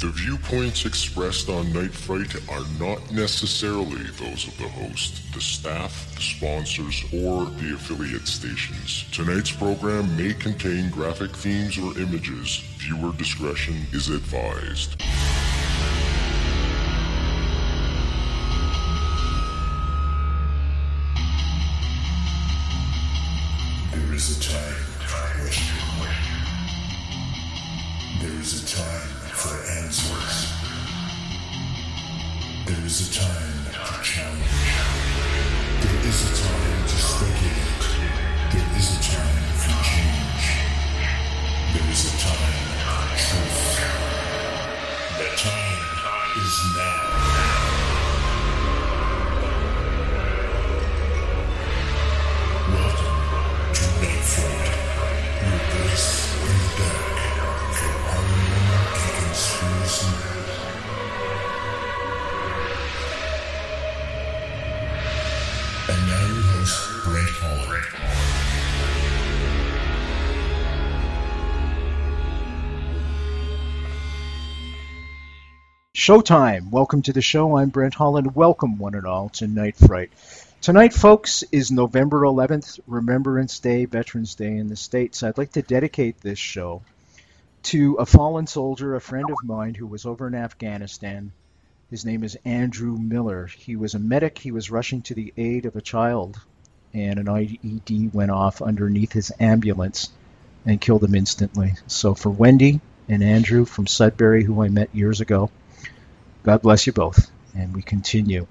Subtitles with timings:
[0.00, 6.14] The viewpoints expressed on Night Fright are not necessarily those of the host, the staff,
[6.14, 9.04] the sponsors, or the affiliate stations.
[9.12, 12.64] Tonight's program may contain graphic themes or images.
[12.78, 15.02] Viewer discretion is advised.
[76.10, 76.72] Showtime.
[76.72, 77.56] Welcome to the show.
[77.56, 78.34] I'm Brent Holland.
[78.34, 80.10] Welcome, one and all, to Night Fright.
[80.60, 85.22] Tonight, folks, is November 11th, Remembrance Day, Veterans Day in the States.
[85.22, 86.82] I'd like to dedicate this show
[87.62, 91.30] to a fallen soldier, a friend of mine who was over in Afghanistan.
[91.90, 93.46] His name is Andrew Miller.
[93.46, 94.36] He was a medic.
[94.36, 96.40] He was rushing to the aid of a child,
[96.92, 100.10] and an IED went off underneath his ambulance
[100.66, 101.74] and killed him instantly.
[101.86, 105.52] So, for Wendy and Andrew from Sudbury, who I met years ago,
[106.42, 107.30] God bless you both.
[107.54, 108.46] And we continue.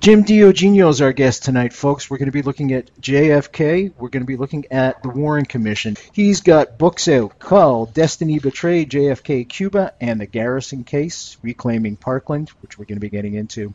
[0.00, 2.10] Jim DiEugenio is our guest tonight, folks.
[2.10, 3.92] We're going to be looking at JFK.
[3.96, 5.96] We're going to be looking at the Warren Commission.
[6.12, 12.48] He's got books out called Destiny Betrayed, JFK Cuba, and the Garrison Case, Reclaiming Parkland,
[12.60, 13.72] which we're going to be getting into.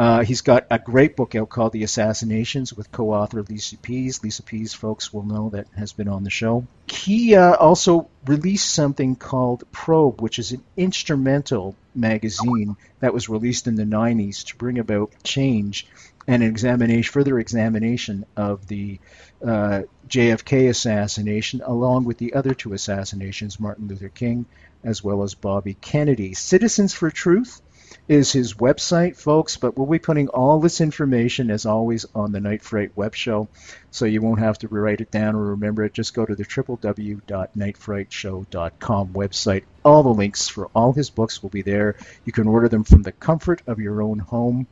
[0.00, 4.24] Uh, he's got a great book out called The Assassinations with co-author Lisa Pease.
[4.24, 6.66] Lisa Pease, folks will know that has been on the show.
[6.86, 13.66] He uh, also released something called Probe, which is an instrumental magazine that was released
[13.66, 15.86] in the 90s to bring about change
[16.26, 18.98] and an examination, further examination of the
[19.46, 24.46] uh, JFK assassination, along with the other two assassinations, Martin Luther King
[24.82, 26.34] as well as Bobby Kennedy.
[26.34, 27.60] Citizens for Truth
[28.10, 32.40] is his website, folks, but we'll be putting all this information, as always, on the
[32.40, 33.48] Night Fright web show,
[33.92, 35.94] so you won't have to write it down or remember it.
[35.94, 39.62] Just go to the www.nightfrightshow.com website.
[39.84, 41.94] All the links for all his books will be there.
[42.24, 44.66] You can order them from the comfort of your own home.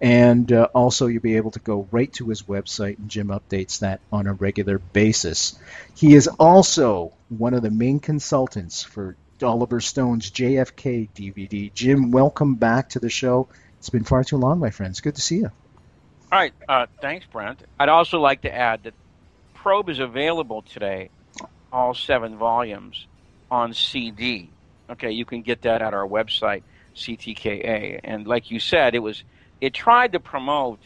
[0.00, 3.78] And uh, also, you'll be able to go right to his website, and Jim updates
[3.80, 5.56] that on a regular basis.
[5.94, 11.72] He is also one of the main consultants for Oliver Stone's JFK DVD.
[11.72, 13.48] Jim, welcome back to the show.
[13.78, 15.00] It's been far too long, my friends.
[15.00, 15.50] Good to see you.
[16.32, 16.52] All right.
[16.68, 17.60] Uh, thanks, Brent.
[17.78, 18.94] I'd also like to add that
[19.54, 21.10] Probe is available today,
[21.72, 23.06] all seven volumes,
[23.50, 24.50] on CD.
[24.88, 26.62] Okay, you can get that at our website,
[26.94, 28.00] CTKA.
[28.04, 29.22] And like you said, it was
[29.60, 30.80] it tried to promote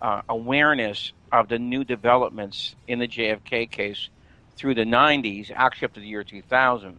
[0.00, 4.08] uh, awareness of the new developments in the JFK case
[4.56, 6.96] through the 90s, actually up to the year 2000.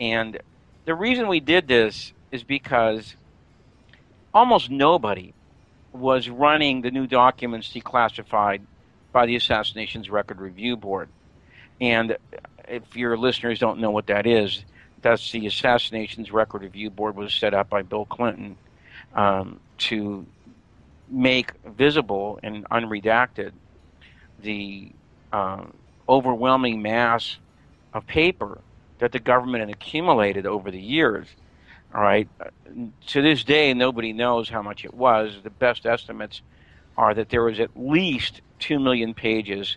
[0.00, 0.38] And
[0.84, 3.14] the reason we did this is because
[4.34, 5.32] almost nobody
[5.92, 8.60] was running the new documents declassified
[9.12, 11.08] by the Assassinations Record Review Board.
[11.80, 12.16] And
[12.68, 14.64] if your listeners don't know what that is,
[15.00, 18.56] that's the Assassinations Record Review Board was set up by Bill Clinton
[19.14, 20.26] um, to
[21.08, 23.52] make visible and unredacted
[24.42, 24.90] the
[25.32, 25.64] uh,
[26.08, 27.38] overwhelming mass
[27.94, 28.60] of paper
[28.98, 31.26] that the government had accumulated over the years.
[31.94, 32.28] All right.
[33.08, 35.34] To this day, nobody knows how much it was.
[35.42, 36.42] The best estimates
[36.96, 39.76] are that there was at least 2 million pages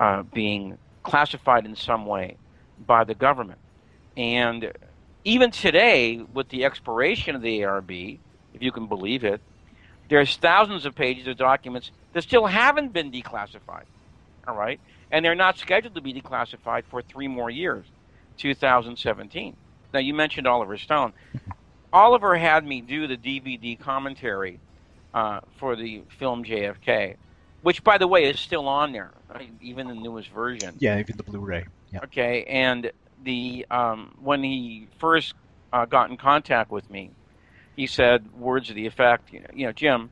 [0.00, 2.36] uh, being classified in some way
[2.86, 3.58] by the government.
[4.16, 4.72] And
[5.24, 8.18] even today, with the expiration of the ARB,
[8.54, 9.40] if you can believe it,
[10.08, 13.84] there's thousands of pages of documents that still haven't been declassified.
[14.46, 14.80] All right.
[15.10, 17.84] And they're not scheduled to be declassified for three more years.
[18.36, 19.56] 2017.
[19.92, 21.12] Now, you mentioned Oliver Stone.
[21.92, 24.58] Oliver had me do the DVD commentary
[25.14, 27.16] uh, for the film JFK,
[27.62, 29.50] which, by the way, is still on there, right?
[29.60, 30.74] even the newest version.
[30.78, 31.64] Yeah, even the Blu-ray.
[31.92, 32.00] Yeah.
[32.04, 32.90] Okay, and
[33.24, 35.34] the um, when he first
[35.72, 37.10] uh, got in contact with me,
[37.76, 40.10] he said words to the effect, you know, Jim,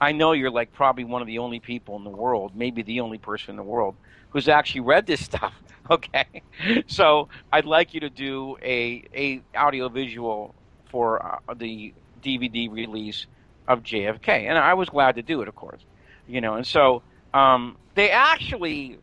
[0.00, 3.00] I know you're like probably one of the only people in the world, maybe the
[3.00, 3.94] only person in the world
[4.30, 5.54] who's actually read this stuff.
[5.90, 6.42] Okay,
[6.88, 10.54] so I'd like you to do a a audiovisual
[10.90, 13.26] for uh, the DVD release
[13.68, 15.84] of JFK, and I was glad to do it, of course.
[16.26, 17.04] You know, and so
[17.34, 18.98] um, they actually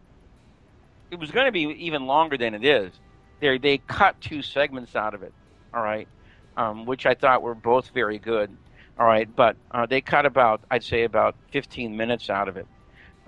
[1.12, 3.00] it was going to be even longer than it is.
[3.40, 5.34] They they cut two segments out of it.
[5.74, 6.10] All right,
[6.58, 8.58] um, which I thought were both very good.
[8.98, 12.68] All right, but uh, they cut about I'd say about 15 minutes out of it.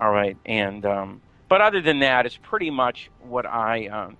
[0.00, 4.16] All right, and um, but other than that, it's pretty much what I, um,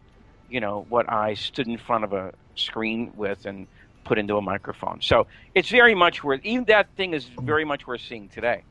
[0.50, 3.66] you know, what I stood in front of a screen with and
[4.04, 5.00] put into a microphone.
[5.02, 6.40] So it's very much worth.
[6.44, 8.62] Even that thing is very much worth seeing today.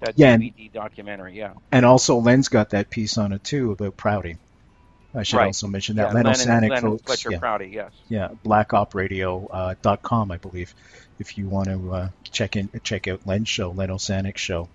[0.00, 1.52] That Yeah, and- documentary, yeah.
[1.70, 4.36] And also, Len's got that piece on it too about Prouty.
[5.14, 5.46] I should Right.
[5.46, 6.14] also mention yeah that.
[6.14, 7.02] Len Len Osanic, Len folks.
[7.02, 7.92] Fletcher yeah, Prouty, yes.
[8.08, 10.72] yeah, blackopradio.com, uh, dot com, I believe,
[11.18, 14.68] if you want to uh, check in, check out Len's show, Len Osanic's show.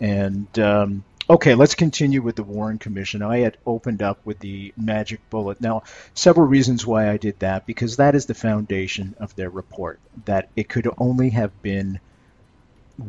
[0.00, 3.22] And um, okay, let's continue with the Warren Commission.
[3.22, 5.60] I had opened up with the magic bullet.
[5.60, 5.82] Now,
[6.14, 10.00] several reasons why I did that because that is the foundation of their report.
[10.24, 12.00] That it could only have been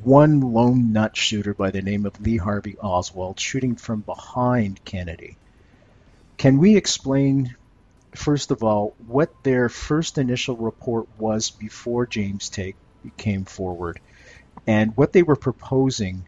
[0.04, 5.36] one lone nut shooter by the name of Lee Harvey Oswald shooting from behind Kennedy.
[6.38, 7.56] Can we explain,
[8.16, 12.76] first of all, what their first initial report was before James Tague
[13.18, 14.00] came forward,
[14.68, 16.26] and what they were proposing,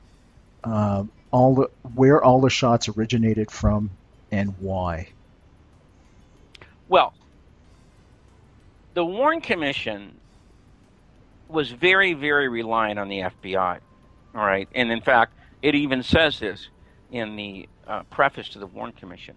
[0.63, 3.89] uh, all the, where all the shots originated from,
[4.31, 5.09] and why?
[6.89, 7.13] Well,
[8.93, 10.15] the Warren Commission
[11.47, 13.79] was very, very reliant on the FBI.
[14.33, 16.69] All right, and in fact, it even says this
[17.11, 19.35] in the uh, preface to the Warren Commission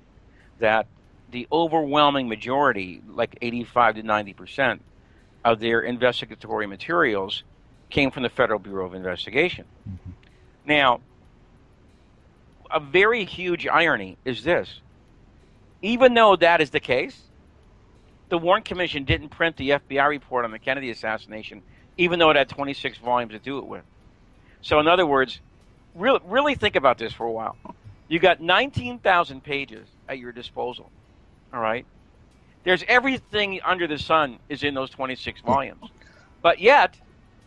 [0.61, 0.87] that
[1.33, 4.83] the overwhelming majority, like 85 to 90 percent,
[5.45, 7.43] of their investigatory materials
[7.91, 9.65] came from the Federal Bureau of Investigation.
[10.65, 11.01] Now,
[12.71, 14.81] a very huge irony is this:
[15.83, 17.21] even though that is the case,
[18.29, 21.63] the Warren Commission didn't print the FBI report on the Kennedy assassination,
[21.99, 23.85] even though it had 26 volumes to do it with.
[24.63, 25.41] So, in other words,
[25.95, 27.57] really, really think about this for a while.
[28.09, 30.91] You got 19,000 pages at your disposal.
[31.53, 31.87] All right,
[32.65, 35.91] there's everything under the sun is in those 26 volumes,
[36.43, 36.99] but yet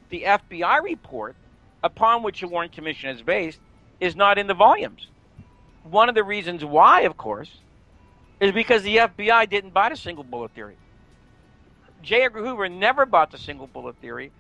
[0.10, 1.36] the FBI report,
[1.84, 3.60] upon which the Warren Commission is based,
[4.00, 5.08] is not in the volumes.
[5.84, 7.50] One of the reasons why, of course,
[8.40, 10.76] is because the FBI didn't buy the single bullet theory.
[12.04, 12.24] J.
[12.24, 14.32] Edgar Hoover never bought the single bullet theory,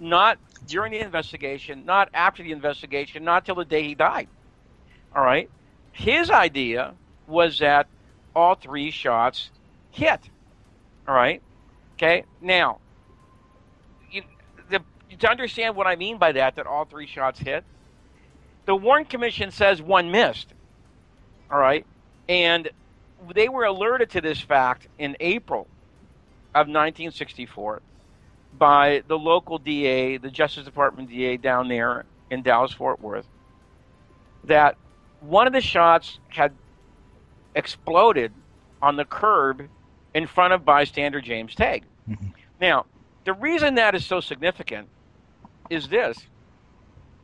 [0.00, 4.28] not during the investigation, not after the investigation, not till the day he died.
[5.14, 5.48] All right?
[5.92, 6.94] His idea
[7.26, 7.86] was that
[8.34, 9.50] all three shots
[9.90, 10.20] hit.
[11.06, 11.40] All right?
[11.96, 12.24] Okay?
[12.40, 12.80] Now,
[14.10, 14.22] you,
[14.70, 14.80] the,
[15.18, 17.64] to understand what I mean by that, that all three shots hit,
[18.66, 20.52] the Warren Commission says one missed.
[21.50, 21.84] All right?
[22.28, 22.70] And
[23.34, 25.66] they were alerted to this fact in April
[26.54, 27.82] of 1964
[28.58, 33.26] by the local DA, the Justice Department DA down there in Dallas Fort Worth,
[34.44, 34.76] that
[35.20, 36.52] one of the shots had
[37.54, 38.32] exploded
[38.80, 39.68] on the curb
[40.14, 41.84] in front of bystander James Tague.
[42.08, 42.28] Mm-hmm.
[42.60, 42.86] Now,
[43.24, 44.88] the reason that is so significant
[45.70, 46.18] is this.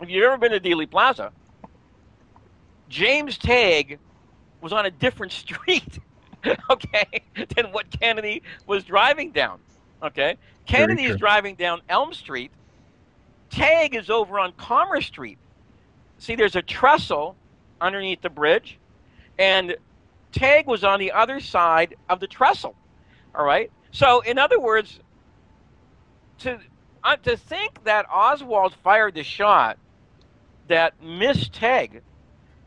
[0.00, 1.32] If you've ever been to Dealey Plaza,
[2.88, 3.98] James Tague
[4.60, 5.98] was on a different street,
[6.70, 7.22] okay,
[7.54, 9.60] than what Kennedy was driving down.
[10.02, 12.50] Okay, Kennedy is driving down Elm Street.
[13.50, 15.38] Tague is over on Commerce Street.
[16.18, 17.36] See, there's a trestle
[17.80, 18.78] underneath the bridge,
[19.38, 19.76] and
[20.32, 22.74] Tague was on the other side of the trestle.
[23.34, 23.70] All right.
[23.92, 24.98] So, in other words,
[26.38, 26.58] to
[27.04, 29.78] uh, to think that Oswald fired the shot
[30.70, 32.00] that missed Tague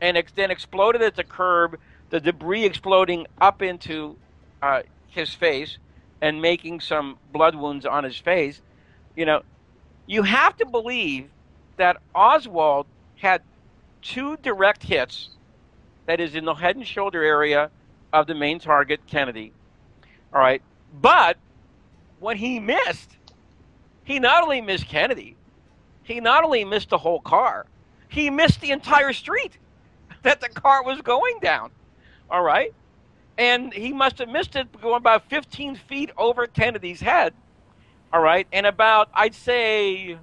[0.00, 1.78] and ex- then exploded at the curb,
[2.10, 4.16] the debris exploding up into
[4.62, 5.78] uh, his face
[6.20, 8.60] and making some blood wounds on his face,
[9.16, 9.42] you know,
[10.06, 11.30] you have to believe
[11.78, 13.40] that Oswald had
[14.02, 15.30] two direct hits,
[16.06, 17.70] that is in the head and shoulder area
[18.12, 19.50] of the main target, Kennedy.
[20.32, 20.60] All right.
[21.00, 21.38] But
[22.20, 23.16] when he missed,
[24.04, 25.36] he not only missed Kennedy,
[26.02, 27.64] he not only missed the whole car,
[28.14, 29.58] he missed the entire street
[30.22, 31.70] that the car was going down.
[32.30, 32.72] All right.
[33.36, 37.34] And he must have missed it going about 15 feet over Kennedy's head.
[38.12, 38.46] All right.
[38.52, 40.16] And about, I'd say,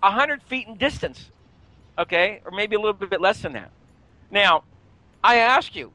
[0.00, 1.30] 100 feet in distance.
[1.98, 2.40] Okay.
[2.44, 3.72] Or maybe a little bit less than that.
[4.30, 4.62] Now,
[5.22, 5.92] I ask you,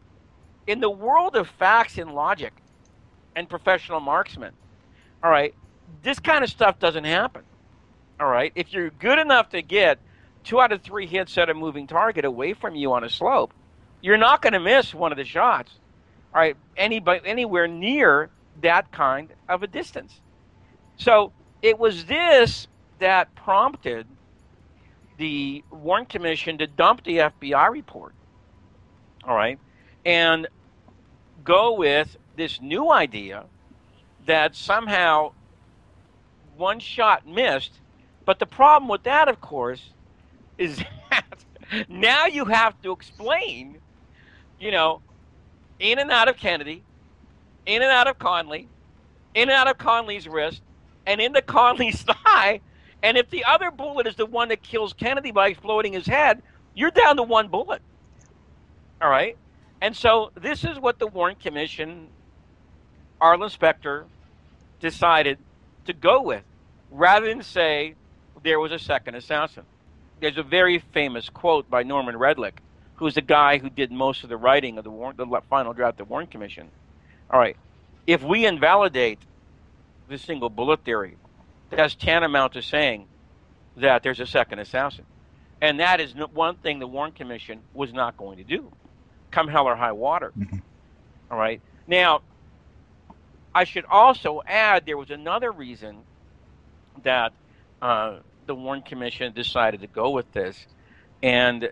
[0.67, 2.53] in the world of facts and logic
[3.37, 4.51] and professional marksmen,
[5.23, 5.53] all right,
[6.01, 7.43] this kind of stuff doesn't happen.
[8.19, 8.51] All right.
[8.53, 9.99] If you're good enough to get
[10.43, 13.53] two out of three hits at a moving target away from you on a slope,
[14.01, 15.71] you're not going to miss one of the shots.
[16.33, 18.29] All right, anybody anywhere near
[18.61, 20.19] that kind of a distance.
[20.97, 21.31] So
[21.61, 22.67] it was this
[22.99, 24.07] that prompted
[25.17, 28.13] the Warren Commission to dump the FBI report.
[29.23, 29.59] All right.
[30.05, 30.47] And
[31.43, 33.45] go with this new idea
[34.25, 35.33] that somehow
[36.57, 37.79] one shot missed.
[38.25, 39.91] But the problem with that, of course,
[40.57, 40.77] is
[41.09, 41.25] that
[41.89, 43.77] now you have to explain,
[44.59, 45.01] you know,
[45.79, 46.83] in and out of Kennedy,
[47.65, 48.67] in and out of Connally,
[49.33, 50.61] in and out of Connally's wrist,
[51.05, 52.61] and into Connally's thigh.
[53.01, 56.41] And if the other bullet is the one that kills Kennedy by exploding his head,
[56.73, 57.81] you're down to one bullet.
[59.01, 59.37] All right?
[59.81, 62.07] And so this is what the Warren Commission,
[63.19, 64.05] Arlen Specter,
[64.79, 65.37] decided
[65.85, 66.43] to go with,
[66.89, 67.95] rather than say
[68.43, 69.63] there was a second assassin.
[70.23, 72.53] There's a very famous quote by Norman Redlich,
[72.95, 75.99] who's the guy who did most of the writing of the, Warren, the final draft
[75.99, 76.69] of the Warren Commission.
[77.29, 77.57] All right,
[78.07, 79.19] if we invalidate
[80.07, 81.17] the single bullet theory,
[81.69, 83.05] that's tantamount to saying
[83.75, 85.03] that there's a second assassin.
[85.59, 88.71] And that is one thing the Warren Commission was not going to do
[89.29, 90.31] come hell or high water.
[90.39, 90.59] Mm-hmm.
[91.31, 91.59] All right.
[91.85, 92.21] Now,
[93.53, 95.97] I should also add there was another reason
[97.03, 97.33] that
[97.81, 100.67] uh, the Warren Commission decided to go with this,
[101.21, 101.69] and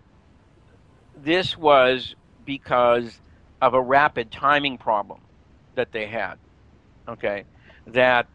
[1.18, 3.20] this was because
[3.62, 5.22] of a rapid timing problem
[5.76, 6.36] that they had.
[7.08, 7.44] Okay,
[7.88, 8.28] that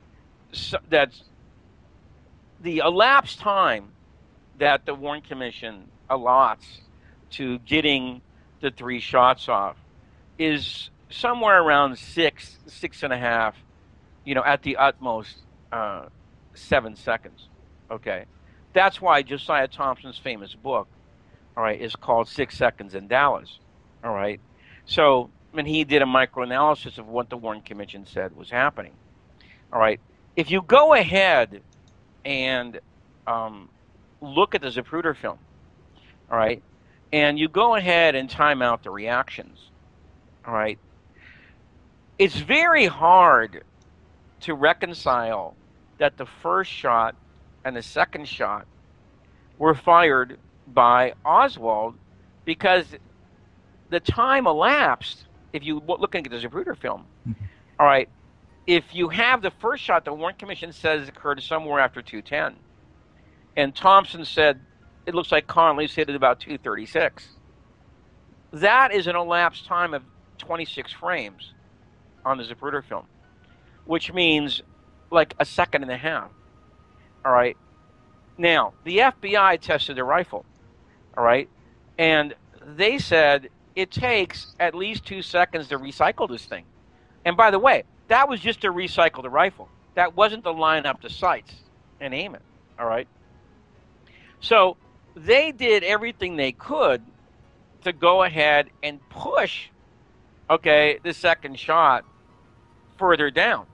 [0.90, 1.12] that
[2.60, 3.92] the elapsed time
[4.58, 6.80] that the Warren Commission allots
[7.30, 8.22] to getting
[8.60, 9.76] the three shots off
[10.38, 13.54] is somewhere around six, six and a half,
[14.24, 15.36] you know, at the utmost,
[15.72, 16.06] uh,
[16.54, 17.48] seven seconds.
[17.90, 18.24] Okay.
[18.72, 20.88] That's why Josiah Thompson's famous book,
[21.56, 23.58] all right, is called Six Seconds in Dallas.
[24.04, 24.40] All right.
[24.84, 28.92] So, when he did a microanalysis of what the Warren Commission said was happening.
[29.72, 30.00] All right.
[30.36, 31.62] If you go ahead
[32.26, 32.78] and
[33.26, 33.70] um,
[34.20, 35.38] look at the Zapruder film,
[36.30, 36.62] all right,
[37.12, 39.70] and you go ahead and time out the reactions.
[40.46, 40.78] All right.
[42.18, 43.64] It's very hard
[44.40, 45.54] to reconcile
[45.98, 47.16] that the first shot
[47.66, 48.64] and the second shot
[49.58, 51.96] were fired by Oswald
[52.44, 52.86] because
[53.90, 55.26] the time elapsed.
[55.52, 57.44] If you look at the Zapruder film, mm-hmm.
[57.80, 58.08] all right,
[58.66, 62.56] if you have the first shot, the Warren Commission says occurred somewhere after 210,
[63.56, 64.60] and Thompson said
[65.06, 67.26] it looks like Connally's hit at about 236.
[68.52, 70.02] That is an elapsed time of
[70.38, 71.52] 26 frames
[72.24, 73.06] on the Zapruder film,
[73.86, 74.62] which means
[75.10, 76.30] like a second and a half.
[77.26, 77.56] All right.
[78.38, 80.46] Now, the FBI tested the rifle.
[81.18, 81.48] All right.
[81.98, 86.64] And they said it takes at least two seconds to recycle this thing.
[87.24, 89.68] And by the way, that was just to recycle the rifle.
[89.94, 91.52] That wasn't to line up the sights
[92.00, 92.42] and aim it.
[92.78, 93.08] All right.
[94.38, 94.76] So
[95.16, 97.02] they did everything they could
[97.82, 99.68] to go ahead and push,
[100.48, 102.04] okay, the second shot
[102.98, 103.66] further down.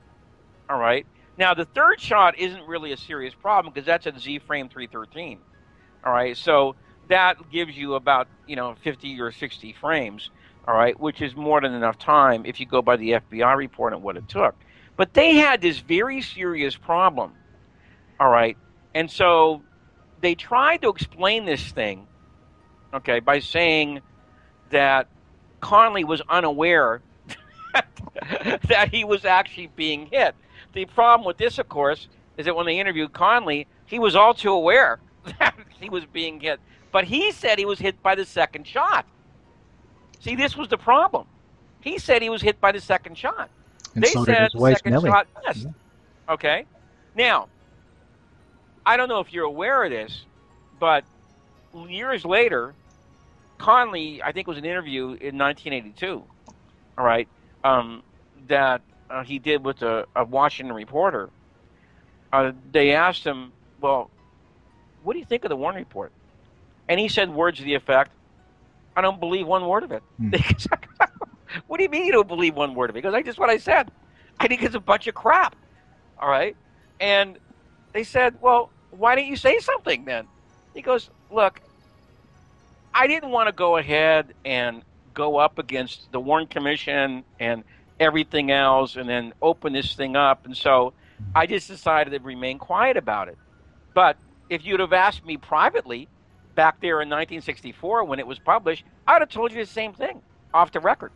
[0.70, 1.06] All right.
[1.38, 5.38] Now, the third shot isn't really a serious problem because that's at Z frame 313.
[6.04, 6.36] All right.
[6.36, 6.76] So
[7.08, 10.30] that gives you about, you know, 50 or 60 frames.
[10.66, 10.98] All right.
[10.98, 14.16] Which is more than enough time if you go by the FBI report and what
[14.16, 14.54] it took.
[14.96, 17.32] But they had this very serious problem.
[18.20, 18.56] All right.
[18.94, 19.62] And so
[20.20, 22.06] they tried to explain this thing,
[22.94, 24.00] okay, by saying
[24.70, 25.08] that
[25.60, 27.02] Connally was unaware
[28.68, 30.34] that he was actually being hit.
[30.72, 34.34] The problem with this, of course, is that when they interviewed Connally, he was all
[34.34, 35.00] too aware
[35.38, 36.60] that he was being hit.
[36.90, 39.06] But he said he was hit by the second shot.
[40.20, 41.26] See, this was the problem.
[41.80, 43.50] He said he was hit by the second shot.
[43.94, 45.10] And they so said the second Millie.
[45.10, 45.64] shot missed.
[45.64, 46.32] Yeah.
[46.32, 46.66] Okay.
[47.14, 47.48] Now,
[48.86, 50.24] I don't know if you're aware of this,
[50.78, 51.04] but
[51.88, 52.74] years later,
[53.58, 56.22] Connally, I think, was an interview in 1982.
[56.98, 57.28] All right,
[57.64, 58.02] um,
[58.48, 61.30] that uh, he did with a, a Washington reporter.
[62.32, 64.10] Uh, they asked him, "Well,
[65.02, 66.12] what do you think of the Warren report?"
[66.88, 68.10] And he said words to the effect,
[68.96, 70.30] "I don't believe one word of it." Hmm.
[71.66, 73.00] what do you mean you don't believe one word of it?
[73.02, 73.90] Because I just what I said.
[74.40, 75.54] I think it's a bunch of crap.
[76.18, 76.56] All right,
[77.00, 77.38] and
[77.92, 80.26] they said, well, why didn't you say something then?
[80.74, 81.60] He goes, look,
[82.94, 84.82] I didn't want to go ahead and
[85.14, 87.64] go up against the Warren Commission and
[88.00, 90.46] everything else and then open this thing up.
[90.46, 90.92] And so
[91.34, 93.38] I just decided to remain quiet about it.
[93.94, 94.16] But
[94.50, 96.08] if you'd have asked me privately
[96.54, 100.22] back there in 1964 when it was published, I'd have told you the same thing
[100.52, 101.12] off the record.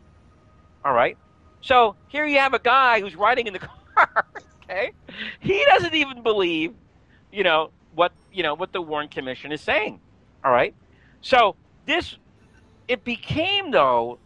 [0.84, 1.16] All right?
[1.60, 3.58] So here you have a guy who's riding in the
[3.96, 4.26] car,
[4.62, 4.92] okay?
[5.40, 6.74] he doesn't even believe,
[7.32, 10.00] you know what you know what the Warren Commission is saying.
[10.44, 10.74] All right,
[11.20, 11.56] so
[11.86, 12.16] this
[12.88, 14.18] it became though,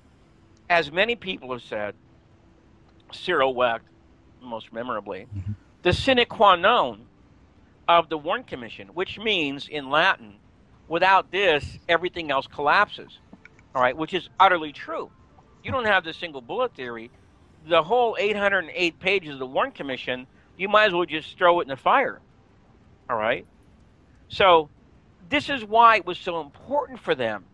[0.69, 1.95] as many people have said,
[3.15, 3.85] Cyril Wecht,
[4.43, 5.53] most memorably, mm-hmm.
[5.83, 7.07] the sine qua non
[7.89, 10.35] of the Warren Commission, which means in Latin,
[10.89, 13.19] without this, everything else collapses.
[13.75, 15.11] All right, which is utterly true.
[15.63, 17.11] You don't have the single bullet theory.
[17.69, 20.27] The whole 808 pages of the Warren Commission,
[20.57, 22.21] you might as well just throw it in the fire.
[23.09, 23.47] All right?
[24.29, 24.69] So,
[25.29, 27.45] this is why it was so important for them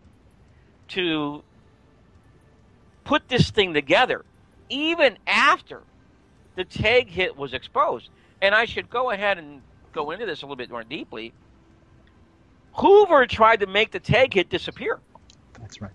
[0.89, 1.43] to
[3.03, 4.25] put this thing together,
[4.69, 5.81] even after
[6.55, 8.09] the Tague hit was exposed.
[8.41, 9.61] And I should go ahead and
[9.93, 11.33] go into this a little bit more deeply.
[12.73, 14.99] Hoover tried to make the Tague hit disappear.
[15.59, 15.91] That's right.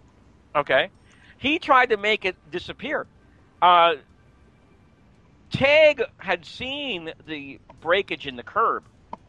[0.54, 0.90] Okay.
[1.38, 3.06] He tried to make it disappear.
[3.60, 3.94] Uh,
[5.50, 8.84] Tague had seen the breakage in the curb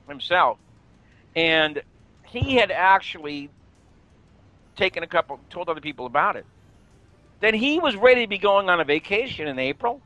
[0.08, 0.58] himself,
[1.36, 1.82] and
[2.26, 3.50] he had actually
[4.76, 6.46] taken a couple, told other people about it.
[7.44, 10.00] Then he was ready to be going on a vacation in April.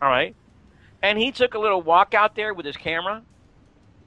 [0.00, 0.36] All right.
[1.02, 3.20] And he took a little walk out there with his camera,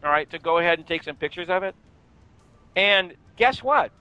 [0.02, 1.76] all right, to go ahead and take some pictures of it.
[2.78, 3.92] And guess what?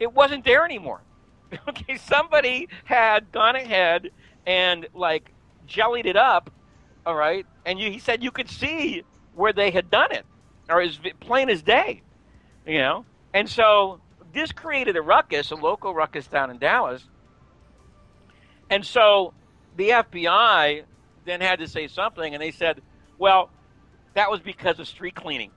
[0.00, 1.02] It wasn't there anymore.
[1.68, 4.10] okay, somebody had gone ahead
[4.44, 5.32] and like
[5.68, 6.50] jellied it up,
[7.06, 9.04] all right, and you, he said you could see
[9.36, 10.26] where they had done it,
[10.68, 12.02] or as plain as day,
[12.66, 13.04] you know.
[13.32, 14.00] And so
[14.34, 17.04] this created a ruckus, a local ruckus down in Dallas.
[18.70, 19.34] And so
[19.76, 20.82] the FBI
[21.24, 22.82] then had to say something, and they said,
[23.18, 23.50] well,
[24.14, 25.50] that was because of street cleaning.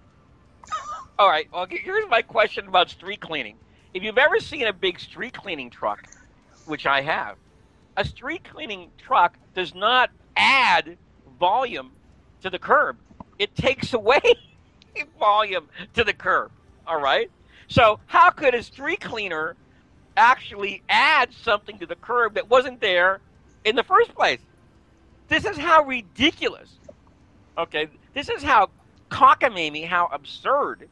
[1.18, 3.56] All right, well, here's my question about street cleaning.
[3.94, 6.08] If you've ever seen a big street cleaning truck,
[6.66, 7.36] which I have,
[7.98, 10.98] a street cleaning truck does not add
[11.40, 11.92] volume
[12.42, 12.98] to the curb.
[13.38, 14.22] It takes away
[15.20, 16.52] volume to the curb.
[16.88, 17.30] All right?
[17.68, 19.56] So, how could a street cleaner
[20.18, 23.20] actually add something to the curb that wasn't there
[23.66, 24.40] in the first place?
[25.28, 26.70] This is how ridiculous.
[27.58, 28.70] Okay, this is how
[29.10, 30.88] cockamamie, how absurd.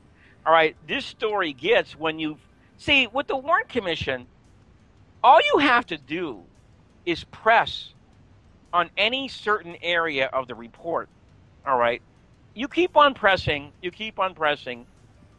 [0.46, 2.38] All right, this story gets when you
[2.80, 4.26] See, with the Warren Commission,
[5.22, 6.44] all you have to do
[7.06, 7.94] is press
[8.72, 11.10] on any certain area of the report.
[11.68, 12.02] All right.
[12.54, 14.86] You keep on pressing, you keep on pressing,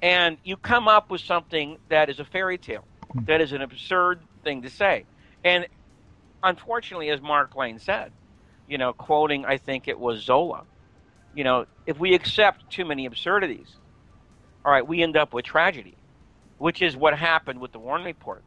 [0.02, 2.84] and you come up with something that is a fairy tale.
[3.14, 5.06] That is an absurd thing to say.
[5.44, 5.66] And
[6.42, 8.12] unfortunately, as Mark Lane said,
[8.68, 10.64] you know, quoting, I think it was Zola,
[11.34, 13.68] you know, if we accept too many absurdities,
[14.64, 15.96] all right, we end up with tragedy
[16.60, 18.44] which is what happened with the Warren Report.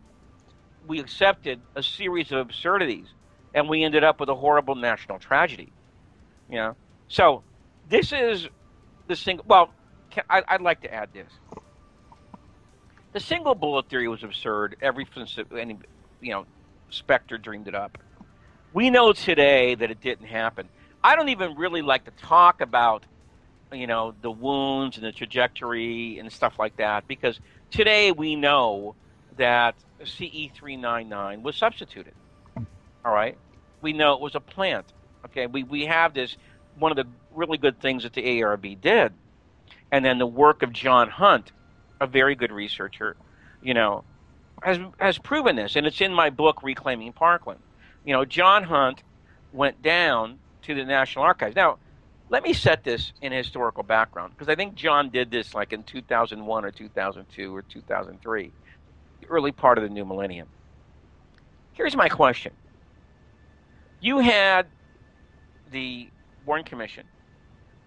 [0.87, 3.07] We accepted a series of absurdities,
[3.55, 5.73] and we ended up with a horrible national tragedy.
[6.47, 6.75] You know,
[7.07, 7.43] so
[7.89, 8.47] this is
[9.07, 9.45] the single.
[9.47, 9.71] Well,
[10.29, 11.31] I, I'd like to add this.
[13.13, 15.77] The single bullet theory was absurd ever since any,
[16.21, 16.45] you know,
[16.89, 17.97] Specter dreamed it up.
[18.73, 20.67] We know today that it didn't happen.
[21.03, 23.05] I don't even really like to talk about,
[23.71, 27.39] you know, the wounds and the trajectory and stuff like that because
[27.73, 28.93] Today we know
[29.35, 29.73] that
[30.03, 32.13] CE399 was substituted.
[33.03, 33.35] All right?
[33.81, 34.93] We know it was a plant.
[35.25, 36.37] Okay, we, we have this,
[36.77, 39.11] one of the really good things that the ARB did.
[39.91, 41.51] And then the work of John Hunt,
[42.03, 43.15] a very good researcher,
[43.61, 44.03] you know,
[44.61, 45.75] has, has proven this.
[45.75, 47.61] And it's in my book, Reclaiming Parkland.
[48.05, 49.01] You know, John Hunt
[49.53, 51.55] went down to the National Archives.
[51.55, 51.77] Now,
[52.29, 55.83] let me set this in historical background because I think John did this like in
[55.83, 58.51] 2001 or 2002 or 2003,
[59.21, 60.47] the early part of the new millennium.
[61.73, 62.53] Here's my question
[64.01, 64.67] You had
[65.71, 66.09] the
[66.45, 67.05] Warren Commission,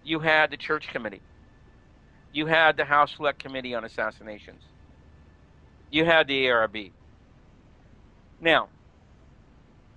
[0.04, 1.22] you had the Church Committee,
[2.36, 4.62] you had the House Select Committee on Assassinations,
[5.90, 6.92] you had the ARB.
[8.40, 8.68] Now,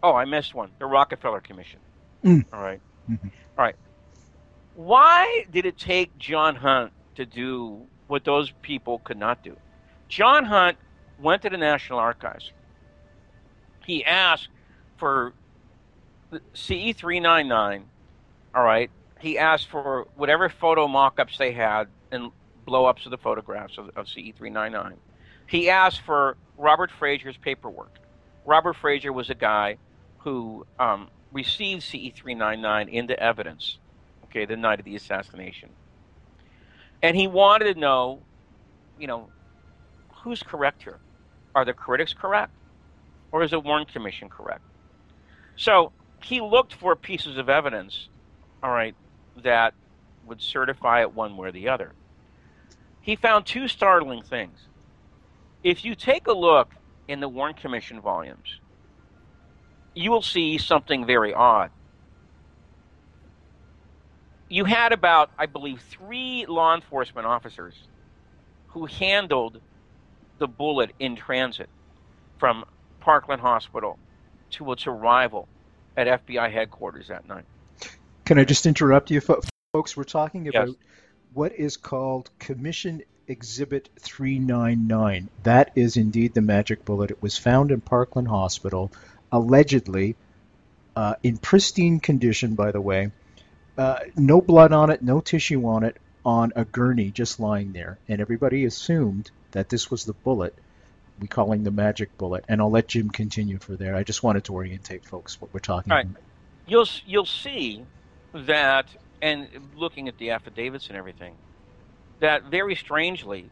[0.01, 1.79] oh, I missed one the Rockefeller Commission.
[2.23, 2.45] Mm.
[2.53, 2.81] All right.
[3.09, 3.27] mm-hmm.
[3.57, 3.75] All right
[4.79, 9.57] why did it take John Hunt to do what those people could not do?
[10.07, 10.77] John Hunt
[11.21, 12.53] went to the National Archives.
[13.85, 14.47] He asked
[14.95, 15.33] for
[16.53, 17.83] CE 399,
[18.55, 18.89] all right.
[19.19, 22.31] He asked for whatever photo mock ups they had and
[22.65, 24.97] blow ups of the photographs of, of CE 399.
[25.47, 27.91] He asked for Robert Frazier's paperwork.
[28.45, 29.77] Robert Frazier was a guy
[30.19, 33.79] who um, received CE 399 into evidence
[34.29, 35.69] okay, the night of the assassination.
[37.01, 38.21] And he wanted to know,
[38.99, 39.29] you know,
[40.23, 40.99] who's correct here?
[41.55, 42.51] Are the critics correct?
[43.31, 44.61] Or is the Warren Commission correct?
[45.55, 45.91] So
[46.23, 48.09] he looked for pieces of evidence,
[48.61, 48.95] all right,
[49.43, 49.73] that
[50.25, 51.93] would certify it one way or the other.
[53.01, 54.57] He found two startling things.
[55.63, 56.69] If you take a look
[57.07, 58.59] in the Warren Commission volumes,
[59.95, 61.71] you will see something very odd.
[64.49, 67.75] You had about, I believe, three law enforcement officers
[68.69, 69.61] who handled
[70.39, 71.69] the bullet in transit
[72.39, 72.65] from
[72.99, 73.99] Parkland Hospital
[74.51, 75.47] to its arrival
[75.97, 77.45] at FBI headquarters that night.
[78.25, 79.49] Can I just interrupt you, folks?
[79.95, 80.77] We're talking about Yes.
[81.33, 85.29] What is called Commission Exhibit 399.
[85.43, 87.11] That is indeed the magic bullet.
[87.11, 88.91] It was found in Parkland Hospital,
[89.31, 90.15] allegedly
[90.95, 93.11] uh, in pristine condition, by the way.
[93.77, 97.97] Uh, no blood on it, no tissue on it, on a gurney just lying there.
[98.07, 100.53] And everybody assumed that this was the bullet.
[101.19, 103.95] We calling the magic bullet, and I'll let Jim continue for there.
[103.95, 106.05] I just wanted to orientate folks what we're talking All right.
[106.05, 106.21] about.
[106.65, 107.83] You'll you'll see
[108.33, 108.87] that,
[109.21, 111.35] and looking at the affidavits and everything,
[112.19, 113.49] that very strangely,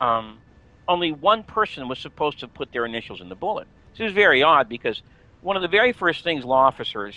[0.00, 0.38] um,
[0.88, 3.66] only one person was supposed to put their initials in the bullet.
[3.96, 5.02] This is very odd because
[5.40, 7.16] one of the very first things law officers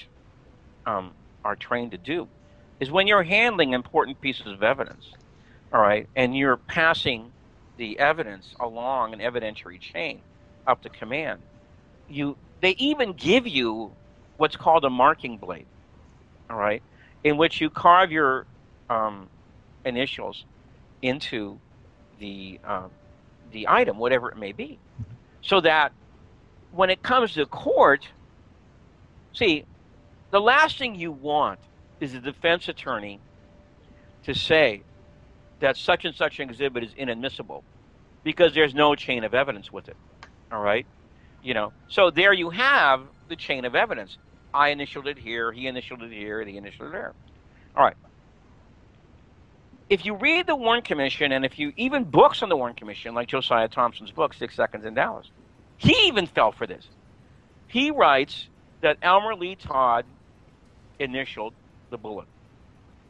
[0.85, 2.27] um, are trained to do
[2.79, 5.05] is when you're handling important pieces of evidence,
[5.73, 7.33] all right, and you're passing
[7.77, 10.21] the evidence along an evidentiary chain
[10.67, 11.41] up to command,
[12.07, 13.95] you they even give you
[14.37, 15.67] what's called a marking blade,
[16.49, 16.83] all right,
[17.23, 18.45] in which you carve your
[18.89, 19.27] um,
[19.85, 20.45] initials
[21.01, 21.59] into
[22.19, 22.91] the um,
[23.51, 24.77] the item, whatever it may be,
[25.41, 25.91] so that
[26.71, 28.07] when it comes to court,
[29.33, 29.65] see,
[30.31, 31.59] the last thing you want
[31.99, 33.19] is a defense attorney
[34.23, 34.83] to say
[35.59, 37.63] that such and such an exhibit is inadmissible
[38.23, 39.97] because there's no chain of evidence with it.
[40.51, 40.85] All right?
[41.41, 44.17] You know, so there you have the chain of evidence.
[44.53, 47.13] I initialed it here, he initialed it here, and he initialed it there.
[47.75, 47.95] All right.
[49.89, 53.15] If you read the Warren Commission, and if you even books on the Warren Commission,
[53.15, 55.31] like Josiah Thompson's book, Six Seconds in Dallas,
[55.77, 56.87] he even fell for this.
[57.67, 58.49] He writes
[58.81, 60.05] that Elmer Lee Todd
[60.99, 61.55] initialed
[61.89, 62.27] the bullet.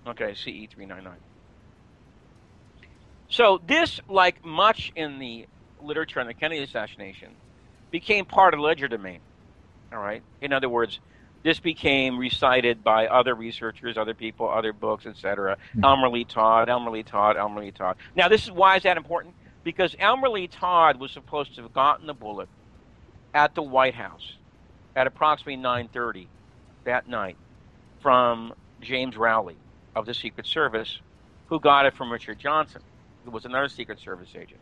[0.07, 1.17] Okay, CE 399.
[3.29, 5.47] So this, like much in the
[5.81, 7.37] literature on the Kennedy assassination,
[7.91, 9.19] became part of legerdemain.
[9.91, 10.23] All right.
[10.41, 10.99] In other words,
[11.43, 15.57] this became recited by other researchers, other people, other books, etc.
[15.73, 15.83] Hmm.
[15.83, 17.97] Elmer Lee Todd, Elmer Lee Todd, Elmer Lee Todd.
[18.15, 19.35] Now, this is why is that important?
[19.63, 22.49] Because Elmer Lee Todd was supposed to have gotten the bullet
[23.33, 24.33] at the White House
[24.95, 26.27] at approximately 9:30
[26.83, 27.37] that night
[28.01, 29.57] from James Rowley
[29.95, 30.99] of the Secret Service,
[31.47, 32.81] who got it from Richard Johnson,
[33.25, 34.59] who was another Secret Service agent.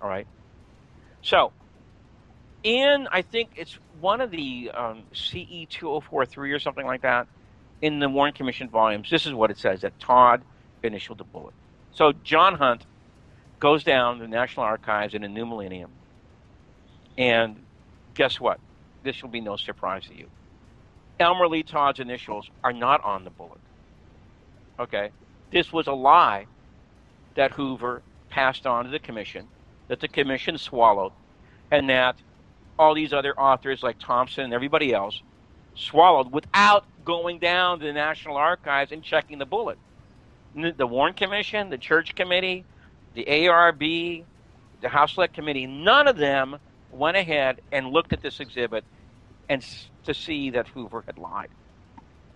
[0.00, 0.26] All right.
[1.22, 1.52] So,
[2.64, 7.28] in I think it's one of the um, CE 2043 or something like that,
[7.80, 10.42] in the Warren Commission volumes, this is what it says that Todd
[10.82, 11.54] initialed the bullet.
[11.92, 12.86] So John Hunt
[13.60, 15.90] goes down to the National Archives in a new millennium,
[17.16, 17.62] and
[18.14, 18.58] guess what?
[19.02, 20.28] This will be no surprise to you.
[21.20, 23.60] Elmer Lee Todd's initials are not on the bullet.
[24.80, 25.10] Okay?
[25.52, 26.46] This was a lie
[27.34, 29.46] that Hoover passed on to the commission,
[29.88, 31.12] that the commission swallowed,
[31.70, 32.16] and that
[32.78, 35.20] all these other authors like Thompson and everybody else
[35.74, 39.78] swallowed without going down to the National Archives and checking the bullet.
[40.54, 42.64] The Warren Commission, the Church Committee,
[43.14, 44.24] the ARB,
[44.80, 46.58] the House Select Committee, none of them
[46.92, 48.84] went ahead and looked at this exhibit
[49.48, 49.66] and
[50.04, 51.48] to see that Hoover had lied.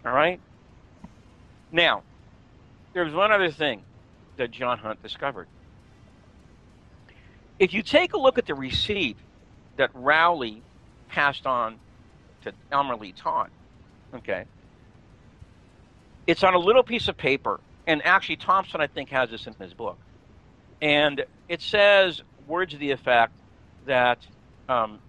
[0.04, 0.40] All right?
[1.70, 2.02] Now,
[2.92, 3.82] there's one other thing
[4.36, 5.46] that John Hunt discovered.
[7.58, 9.16] If you take a look at the receipt
[9.78, 10.62] that Rowley
[11.08, 11.80] passed on
[12.42, 13.50] to Elmer Lee Todd,
[14.14, 14.44] okay,
[16.26, 19.54] it's on a little piece of paper, and actually Thompson, I think, has this in
[19.54, 19.98] his book.
[20.82, 23.32] And it says words to the effect
[23.86, 24.26] that
[24.68, 25.00] um,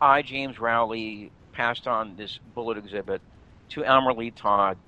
[0.00, 3.22] I, James Rowley, passed on this bullet exhibit
[3.70, 4.78] to Elmer Lee Todd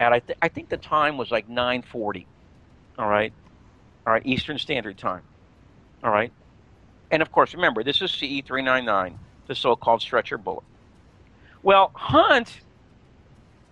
[0.00, 2.26] at I, th- I think the time was like 9:40.
[2.98, 3.32] All right,
[4.06, 5.22] all right, Eastern Standard Time.
[6.02, 6.32] All right,
[7.10, 10.64] and of course, remember this is CE 399, the so-called stretcher bullet.
[11.62, 12.60] Well, Hunt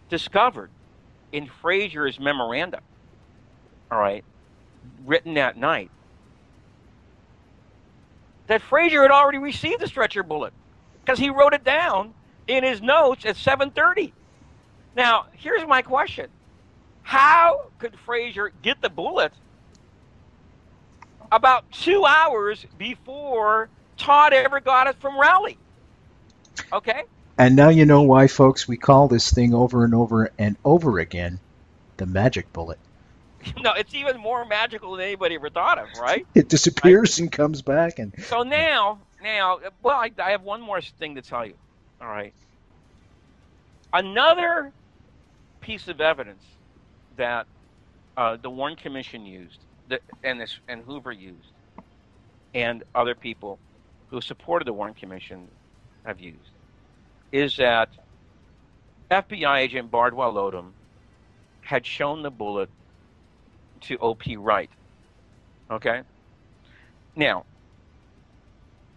[0.08, 0.70] discovered
[1.32, 2.80] in Frazier's memoranda,
[3.90, 4.24] all right,
[5.04, 5.90] written that night,
[8.46, 10.52] that Frazier had already received the stretcher bullet
[11.04, 12.14] because he wrote it down
[12.46, 14.12] in his notes at 7:30.
[14.96, 16.28] Now, here's my question:
[17.02, 19.32] How could Frazier get the bullet
[21.32, 25.58] about two hours before Todd ever got it from Rowley?
[26.72, 27.04] Okay,
[27.38, 31.00] And now you know why, folks, we call this thing over and over and over
[31.00, 31.40] again
[31.98, 32.80] the magic bullet.
[33.60, 36.26] no, it's even more magical than anybody ever thought of, right?
[36.34, 40.80] It disappears and comes back, and So now, now, well, I, I have one more
[40.82, 41.54] thing to tell you.
[42.00, 42.34] All right.
[43.92, 44.72] Another
[45.60, 46.44] piece of evidence
[47.16, 47.46] that
[48.16, 49.60] uh, the Warren Commission used,
[50.22, 51.52] and this and Hoover used,
[52.55, 53.59] and other people
[54.09, 55.48] who supported the Warren Commission
[56.05, 56.38] have used,
[57.31, 57.88] is that
[59.11, 60.72] FBI agent Bardwell Odum
[61.62, 62.68] had shown the bullet
[63.83, 64.37] to O.P.
[64.37, 64.70] Wright.
[65.70, 66.02] Okay.
[67.16, 67.44] Now,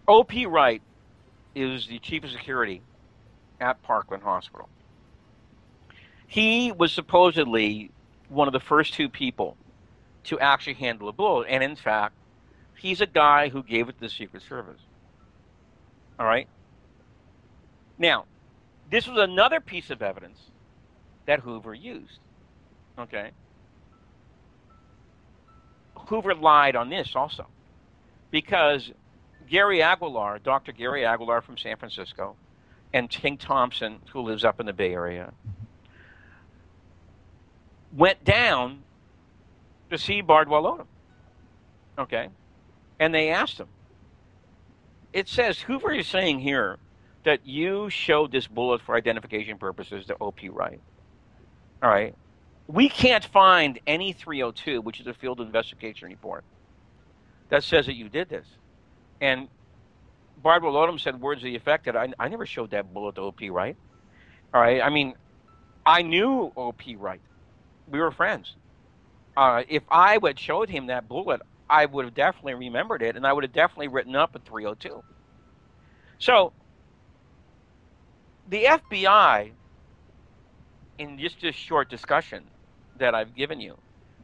[0.08, 0.46] O.P.
[0.46, 0.82] Wright
[1.54, 2.82] is the chief of security
[3.60, 4.68] at Parkland Hospital.
[6.26, 7.90] He was supposedly
[8.28, 9.56] one of the first two people
[10.26, 12.14] to actually handle a bullet, and in fact,
[12.76, 14.80] he's a guy who gave it to the Secret Service.
[16.18, 16.48] All right?
[17.98, 18.26] Now,
[18.90, 20.38] this was another piece of evidence
[21.26, 22.18] that Hoover used.
[22.98, 23.30] Okay?
[26.08, 27.46] Hoover lied on this also
[28.30, 28.90] because
[29.48, 30.72] Gary Aguilar, Dr.
[30.72, 32.36] Gary Aguilar from San Francisco,
[32.92, 35.32] and Tink Thompson, who lives up in the Bay Area,
[37.92, 38.82] went down
[39.90, 40.86] to see Bardwell Odum.
[41.98, 42.28] Okay?
[42.98, 43.68] And they asked him.
[45.12, 46.78] It says, Hoover is saying here
[47.24, 50.48] that you showed this bullet for identification purposes to O.P.
[50.48, 50.80] Wright.
[51.82, 52.14] All right?
[52.68, 56.44] We can't find any 302, which is a field investigation report,
[57.48, 58.46] that says that you did this.
[59.20, 59.48] And
[60.42, 63.22] Bardwell Odum said words to the effect that I, I never showed that bullet to
[63.22, 63.76] OP Wright.
[64.52, 64.82] All right.
[64.82, 65.14] I mean,
[65.84, 67.20] I knew OP Wright.
[67.88, 68.54] We were friends.
[69.36, 73.26] Uh, if I would showed him that bullet, I would have definitely remembered it, and
[73.26, 75.02] I would have definitely written up a 302.
[76.18, 76.52] So,
[78.48, 79.50] the FBI,
[80.98, 82.44] in just this short discussion
[82.98, 83.76] that I've given you,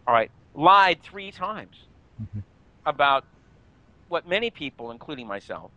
[0.07, 1.77] all right, lied three times
[2.22, 2.40] mm-hmm.
[2.87, 3.25] about
[4.09, 5.70] what many people, including myself,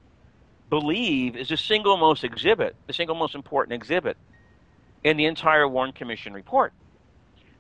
[0.70, 4.18] believe is the single most exhibit, the single most important exhibit
[5.04, 6.74] in the entire Warren Commission report.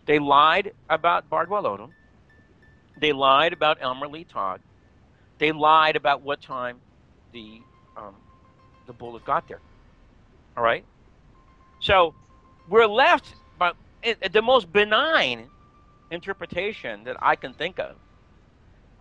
[0.06, 1.92] They lied about Bardwell Odum.
[3.00, 4.62] They lied about Elmer Lee Todd.
[5.40, 6.78] They lied about what time
[7.34, 7.60] the
[7.98, 8.16] um,
[8.88, 9.60] the bullet got there.
[10.56, 10.86] All right.
[11.82, 12.14] So
[12.70, 13.74] we're left by
[14.32, 15.50] the most benign
[16.12, 17.96] interpretation that I can think of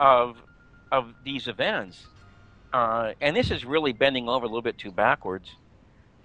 [0.01, 0.37] of
[0.91, 2.05] of these events,
[2.73, 5.49] uh, and this is really bending over a little bit too backwards,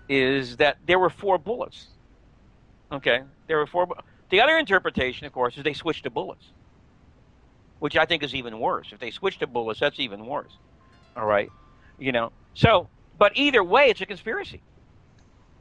[0.07, 1.87] is that there were four bullets.
[2.91, 3.85] Okay, there were four.
[3.87, 3.93] Bu-
[4.29, 6.45] the other interpretation, of course, is they switched to bullets,
[7.79, 8.89] which I think is even worse.
[8.91, 10.51] If they switched to bullets, that's even worse.
[11.15, 11.49] All right,
[11.97, 12.31] you know.
[12.53, 12.87] So,
[13.17, 14.61] but either way, it's a conspiracy.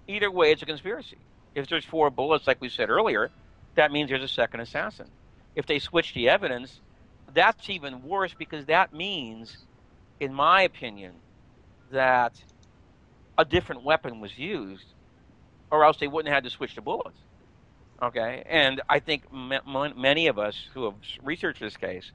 [0.06, 1.18] Either way, it's a conspiracy.
[1.54, 3.30] If there's four bullets, like we said earlier,
[3.74, 5.08] that means there's a second assassin.
[5.54, 6.80] If they switch the evidence,
[7.34, 9.56] that's even worse because that means,
[10.20, 11.12] in my opinion,
[11.90, 12.32] that
[13.36, 14.84] a different weapon was used,
[15.70, 17.18] or else they wouldn't have had to switch the bullets.
[18.00, 22.12] Okay, and I think m- many of us who have researched this case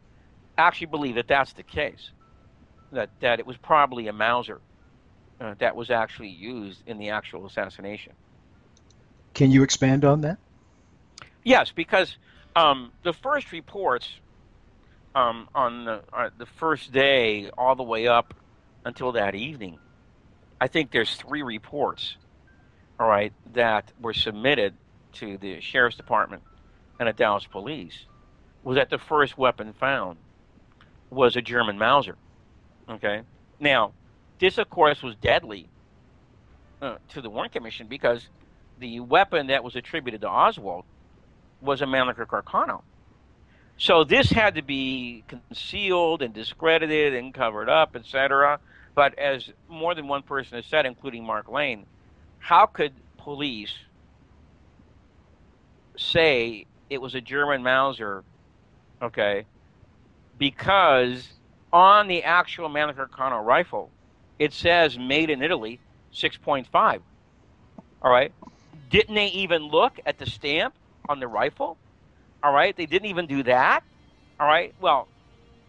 [0.58, 2.12] actually believe that that's the case.
[2.92, 4.62] That that it was probably a Mauser
[5.42, 8.14] uh, that was actually used in the actual assassination.
[9.34, 10.38] Can you expand on that?
[11.44, 12.18] Yes, because
[12.56, 14.08] um, the first reports
[15.16, 18.34] um, on the, uh, the first day all the way up
[18.86, 19.80] until that evening,
[20.62, 22.16] I think there's three reports,
[23.00, 24.78] all right, that were submitted
[25.14, 26.44] to the sheriff's department
[27.00, 28.06] and the Dallas police.
[28.64, 30.18] Was that the first weapon found
[31.10, 32.16] was a German Mauser?
[32.90, 33.22] Okay,
[33.60, 33.94] now
[34.40, 35.70] this, of course, was deadly
[36.82, 38.28] uh, to the Warren Commission because
[38.80, 40.86] the weapon that was attributed to Oswald
[41.62, 42.82] was a Mannlicher Carcano.
[43.78, 48.60] So this had to be concealed and discredited and covered up, etc.
[48.96, 51.86] But as more than one person has said, including Mark Lane,
[52.40, 53.74] how could police
[55.98, 58.24] say it was a German Mauser,
[59.02, 59.46] okay,
[60.38, 61.28] because
[61.72, 63.90] on the actual Mannlicher Carcano rifle,
[64.40, 65.80] it says made in Italy,
[66.14, 67.02] 6.5.
[68.02, 68.32] All right.
[68.90, 70.76] Didn't they even look at the stamp
[71.10, 71.78] on the rifle?
[72.44, 73.84] All right, they didn't even do that.
[74.40, 75.08] All right, well,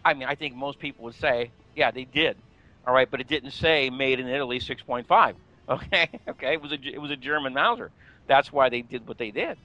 [0.03, 2.37] I mean, I think most people would say, yeah, they did.
[2.85, 5.35] All right, but it didn't say made in Italy 6.5.
[5.67, 7.89] Okay, okay, it was a it was a German Mauser.
[8.27, 9.57] That's why they did what they did.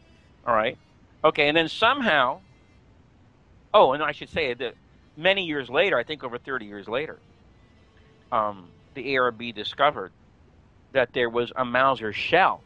[0.46, 0.76] All right,
[1.24, 2.40] okay, and then somehow,
[3.74, 4.74] oh, and I should say that
[5.16, 7.18] many years later, I think over 30 years later,
[8.32, 10.12] um, the ARB discovered
[10.92, 12.62] that there was a Mauser shell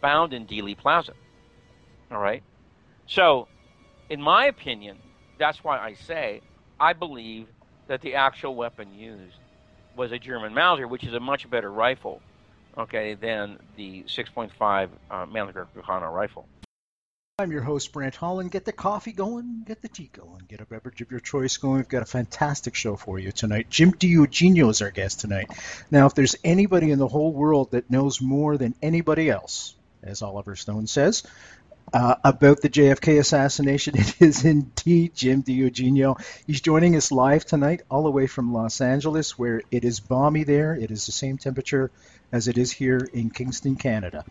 [0.00, 1.12] found in Dealey Plaza.
[2.10, 2.42] All right,
[3.06, 3.48] so
[4.08, 4.98] in my opinion,
[5.38, 6.40] that's why I say
[6.80, 7.48] I believe
[7.88, 9.36] that the actual weapon used
[9.96, 12.22] was a German Mauser, which is a much better rifle,
[12.76, 16.46] okay, than the 6.5 uh, Mannlicher Carcano rifle.
[17.40, 18.50] I'm your host, Brent Holland.
[18.50, 21.76] Get the coffee going, get the tea going, get a beverage of your choice going.
[21.76, 23.70] We've got a fantastic show for you tonight.
[23.70, 25.48] Jim DiEugenio is our guest tonight.
[25.88, 30.20] Now, if there's anybody in the whole world that knows more than anybody else, as
[30.20, 31.22] Oliver Stone says,
[31.92, 33.94] uh, about the JFK assassination.
[33.98, 36.20] It is indeed Jim DiEugenio.
[36.46, 40.44] He's joining us live tonight, all the way from Los Angeles, where it is balmy
[40.44, 40.74] there.
[40.74, 41.90] It is the same temperature
[42.32, 44.24] as it is here in Kingston, Canada.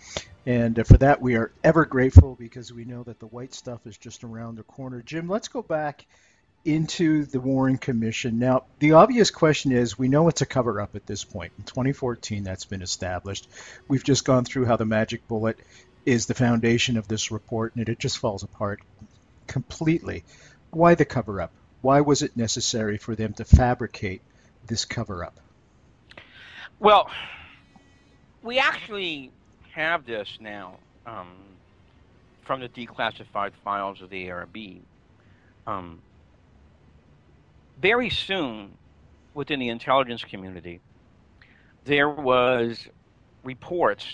[0.46, 3.86] And uh, for that, we are ever grateful because we know that the white stuff
[3.86, 5.02] is just around the corner.
[5.02, 6.06] Jim, let's go back
[6.67, 8.39] into the Warren Commission.
[8.39, 11.54] Now, the obvious question is we know it's a cover up at this point.
[11.58, 13.48] In 2014, that's been established.
[13.88, 15.58] We've just gone through how the magic bullet
[16.08, 18.80] is the foundation of this report, and it just falls apart
[19.46, 20.24] completely.
[20.72, 21.52] Why the cover up?
[21.82, 24.22] Why was it necessary for them to fabricate
[24.65, 25.38] this cover up?
[26.80, 27.12] Well,
[28.41, 29.32] we actually
[29.74, 31.28] have this now um,
[32.46, 34.80] from the declassified files of the ARB.
[35.67, 36.00] Um,
[37.82, 38.72] very soon,
[39.34, 40.80] within the intelligence community,
[41.84, 42.88] there was
[43.43, 44.06] reports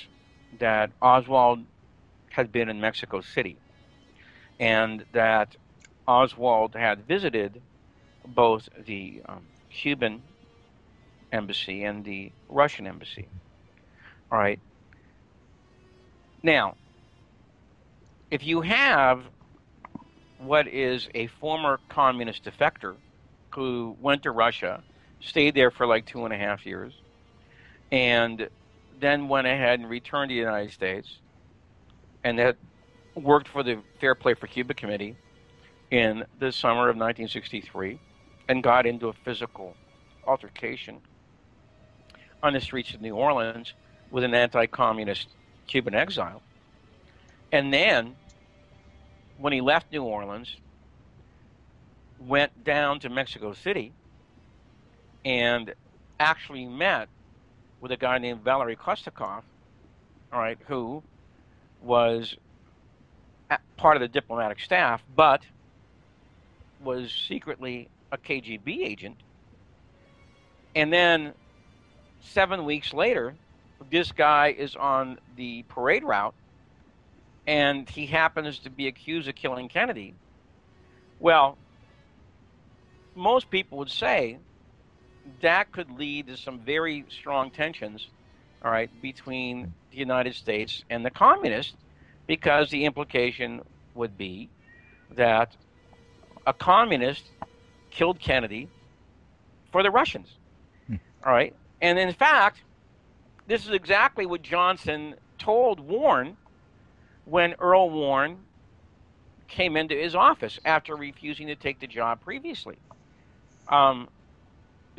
[0.58, 1.66] that Oswald
[2.34, 3.58] had been in Mexico City,
[4.60, 5.56] and that
[6.08, 7.62] Oswald had visited
[8.26, 10.22] both the um, Cuban
[11.32, 13.28] embassy and the Russian embassy.
[14.32, 14.60] All right.
[16.42, 16.76] Now,
[18.32, 19.24] if you have
[20.40, 22.96] what is a former communist defector
[23.54, 24.84] who went to Russia,
[25.22, 26.94] stayed there for like two and a half years,
[27.92, 28.50] and
[29.00, 31.20] then went ahead and returned to the United States,
[32.24, 32.58] and that
[33.16, 35.16] worked for the Fair Play for Cuba Committee
[35.92, 38.00] in the summer of 1963
[38.50, 39.76] and got into a physical
[40.26, 41.00] altercation
[42.42, 43.74] on the streets of New Orleans
[44.12, 45.28] with an anti communist
[45.68, 46.42] Cuban exile.
[47.52, 48.16] And then,
[49.38, 50.58] when he left New Orleans,
[52.20, 53.94] went down to Mexico City
[55.26, 55.74] and
[56.20, 57.10] actually met
[57.82, 59.44] with a guy named Valery Kostikov,
[60.32, 61.04] all right, who
[61.84, 62.36] was
[63.78, 65.42] part of the diplomatic staff, but
[66.84, 69.18] was secretly a KGB agent.
[70.76, 71.34] And then
[72.22, 73.36] seven weeks later,
[73.92, 76.34] this guy is on the parade route
[77.46, 80.16] and he happens to be accused of killing Kennedy.
[81.20, 81.58] Well,
[83.16, 84.38] most people would say
[85.42, 88.08] that could lead to some very strong tensions,
[88.64, 91.74] all right, between the United States and the communists
[92.28, 93.62] because the implication
[93.96, 94.50] would be
[95.12, 95.56] that
[96.48, 97.24] a communist
[97.92, 98.70] killed Kennedy
[99.72, 100.30] for the Russians.
[100.88, 100.96] Hmm.
[101.26, 101.54] All right.
[101.82, 102.62] And in fact,
[103.48, 106.38] this is exactly what Johnson told Warren
[107.26, 108.38] when Earl Warren
[109.48, 112.78] came into his office after refusing to take the job previously.
[113.68, 114.10] Um,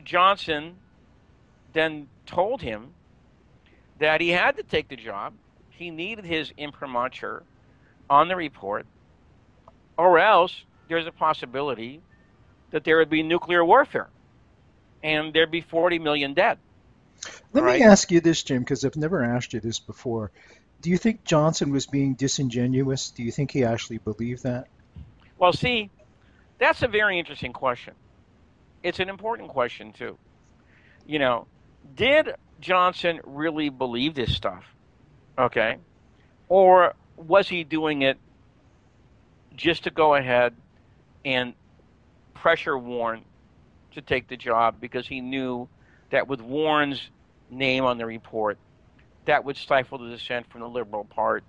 [0.03, 0.77] Johnson
[1.73, 2.93] then told him
[3.99, 5.35] that he had to take the job.
[5.71, 7.43] He needed his imprimatur
[8.09, 8.87] on the report,
[9.97, 12.01] or else there's a possibility
[12.71, 14.09] that there would be nuclear warfare
[15.03, 16.59] and there'd be 40 million dead.
[17.53, 17.81] Let right?
[17.81, 20.31] me ask you this, Jim, because I've never asked you this before.
[20.81, 23.11] Do you think Johnson was being disingenuous?
[23.11, 24.67] Do you think he actually believed that?
[25.39, 25.91] Well, see,
[26.59, 27.95] that's a very interesting question.
[28.83, 30.19] It's an important question, too.
[31.07, 31.47] You know,
[31.97, 34.65] did Johnson really believe this stuff?
[35.39, 35.77] Okay.
[36.49, 38.19] Or was he doing it
[39.57, 40.55] just to go ahead
[41.25, 41.55] and
[42.35, 43.25] pressure Warren
[43.93, 45.69] to take the job because he knew
[46.11, 47.01] that with Warren's
[47.51, 48.59] name on the report,
[49.25, 51.45] that would stifle the dissent from the liberal part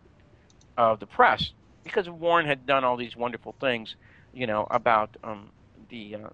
[0.77, 1.51] of the press
[1.83, 3.95] because Warren had done all these wonderful things,
[4.33, 5.49] you know, about um,
[5.89, 6.29] the uh,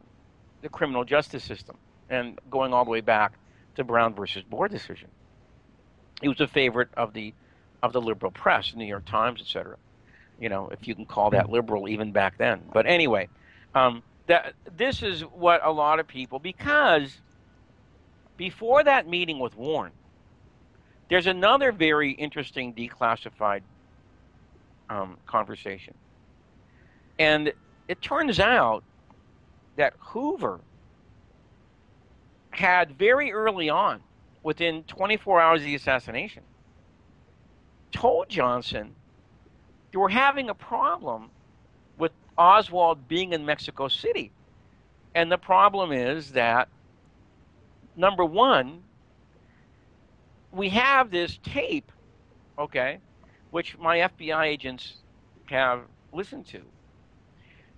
[0.61, 1.77] the criminal justice system
[2.09, 3.33] and going all the way back
[3.75, 5.09] to Brown versus Board decision.
[6.21, 7.33] He was a favorite of the
[7.81, 9.77] of the liberal press, New York Times, etc.
[10.39, 12.61] You know, if you can call that liberal even back then.
[12.71, 13.27] But anyway,
[13.73, 17.17] um, that this is what a lot of people because
[18.37, 19.93] before that meeting with Warren,
[21.09, 23.61] there's another very interesting declassified
[24.89, 25.93] um, conversation,
[27.19, 27.51] and
[27.87, 28.83] it turns out
[29.75, 30.61] that Hoover
[32.51, 34.01] had very early on,
[34.43, 36.43] within 24 hours of the assassination,
[37.91, 38.95] told Johnson
[39.91, 41.29] you were having a problem
[41.97, 44.31] with Oswald being in Mexico City.
[45.13, 46.69] And the problem is that,
[47.95, 48.83] number one,
[50.51, 51.91] we have this tape,
[52.57, 52.99] okay,
[53.51, 54.95] which my FBI agents
[55.45, 55.81] have
[56.13, 56.61] listened to.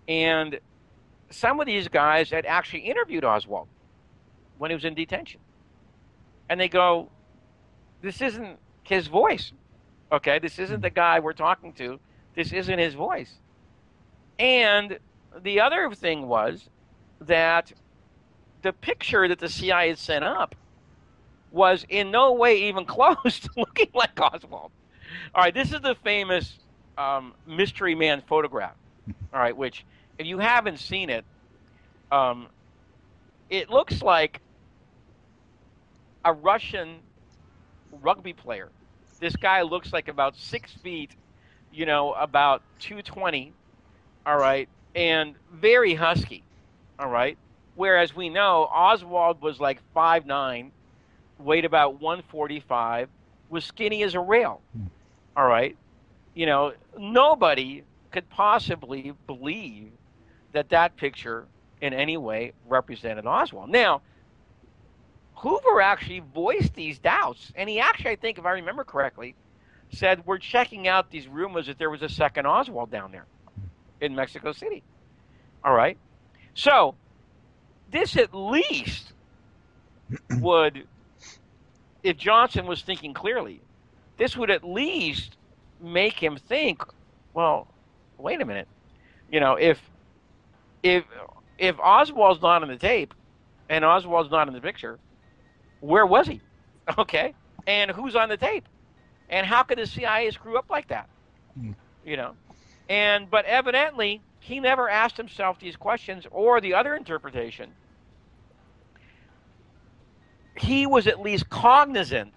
[0.08, 0.60] And
[1.32, 3.68] some of these guys had actually interviewed Oswald
[4.64, 5.42] when he was in detention.
[6.48, 7.10] And they go,
[8.02, 9.52] This isn't his voice.
[10.10, 12.00] Okay, this isn't the guy we're talking to.
[12.34, 13.34] This isn't his voice.
[14.40, 15.00] And
[15.42, 16.70] the other thing was
[17.20, 17.74] that
[18.62, 20.56] the picture that the CIA had sent up
[21.52, 24.72] was in no way even close to looking like Oswald.
[25.36, 26.58] All right, this is the famous
[26.98, 28.76] um, Mystery Man photograph.
[29.34, 29.84] All right, which
[30.18, 31.26] if you haven't seen it,
[32.14, 32.48] um,
[33.50, 34.40] it looks like
[36.26, 37.00] a Russian
[38.02, 38.70] rugby player.
[39.20, 41.12] This guy looks like about six feet,
[41.72, 43.54] you know, about 220,
[44.26, 46.44] all right, and very husky,
[47.00, 47.38] all right.
[47.76, 50.72] Whereas we know Oswald was like five nine,
[51.40, 53.10] weighed about 145,
[53.50, 54.86] was skinny as a rail, hmm.
[55.36, 55.76] all right.
[56.36, 59.92] You know, nobody could possibly believe
[60.52, 61.46] that that picture
[61.82, 63.70] in any way represented Oswald.
[63.70, 64.02] Now,
[65.44, 69.36] Hoover actually voiced these doubts, and he actually, I think, if I remember correctly,
[69.92, 73.26] said we're checking out these rumors that there was a second Oswald down there
[74.00, 74.84] in Mexico City.
[75.62, 75.98] All right,
[76.54, 76.96] so
[77.92, 79.12] this at least
[80.40, 80.88] would,
[82.04, 83.60] if Johnson was thinking clearly,
[84.16, 85.36] this would at least
[85.82, 86.82] make him think,
[87.34, 87.68] well,
[88.18, 88.70] wait a minute,
[89.30, 89.82] you know, if
[90.84, 91.04] if
[91.58, 93.14] if Oswald's not on the tape
[93.68, 95.00] and Oswald's not in the picture,
[95.84, 96.42] where was he?
[96.98, 97.34] Okay,
[97.66, 98.68] and who's on the tape?
[99.30, 101.08] And how could the CIA screw up like that?
[101.58, 101.76] Mm.
[102.06, 102.34] You know,
[102.90, 107.72] and but evidently he never asked himself these questions or the other interpretation.
[110.58, 112.34] He was at least cognizant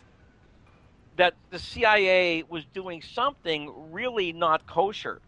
[1.16, 5.20] that the CIA was doing something really not kosher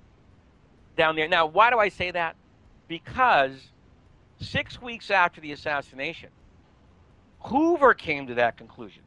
[0.96, 1.26] down there.
[1.26, 2.36] Now, why do I say that?
[2.86, 3.72] Because
[4.40, 6.30] six weeks after the assassination,
[7.40, 9.02] Hoover came to that conclusion.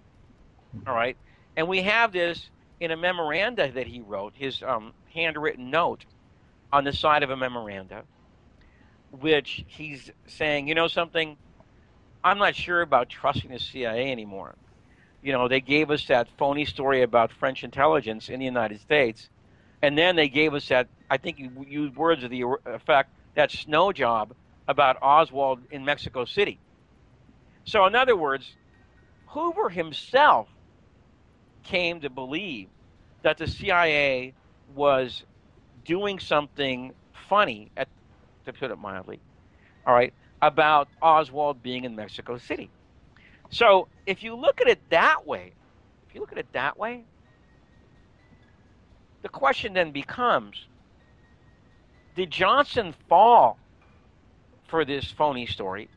[0.88, 1.18] All right.
[1.56, 6.06] And we have this in a memoranda that he wrote, his um, handwritten note
[6.72, 8.04] on the side of a memoranda,
[9.12, 11.38] which he's saying, you know something,
[12.24, 14.56] I'm not sure about trusting the CIA anymore.
[15.22, 19.30] You know, they gave us that phony story about French intelligence in the United States,
[19.82, 23.52] and then they gave us that, I think you used words of the effect, that
[23.52, 24.34] snow job
[24.68, 26.60] about Oswald in Mexico City.
[27.66, 28.55] So, in other words,
[29.28, 30.47] Hoover himself
[31.64, 32.68] came to believe
[33.24, 34.34] that the CIA
[34.76, 35.24] was
[35.86, 36.93] doing something
[37.30, 37.88] funny, at,
[38.45, 39.20] to put it mildly,
[39.86, 42.70] all right, about Oswald being in Mexico City.
[43.51, 45.53] So, if you look at it that way,
[46.07, 47.05] if you look at it that way,
[49.22, 50.68] the question then becomes
[52.16, 53.57] did Johnson fall
[54.68, 55.89] for this phony story?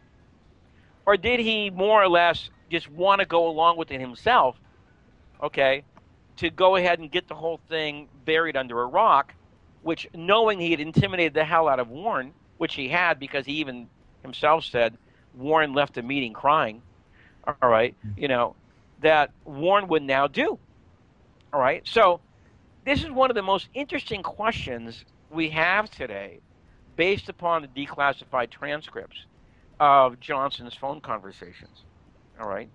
[1.07, 4.57] Or did he more or less just want to go along with it himself,
[5.43, 5.85] okay,
[6.37, 9.35] to go ahead and get the whole thing buried under a rock,
[9.83, 13.53] which knowing he had intimidated the hell out of Warren, which he had because he
[13.55, 13.89] even
[14.23, 14.97] himself said
[15.37, 16.83] Warren left the meeting crying,
[17.47, 18.21] all right, mm-hmm.
[18.21, 18.57] you know,
[19.01, 20.59] that Warren would now do.
[21.53, 22.21] All right, so
[22.85, 26.41] this is one of the most interesting questions we have today
[26.97, 29.27] based upon the declassified transcripts
[29.81, 31.83] of Johnson's phone conversations.
[32.41, 32.69] All right.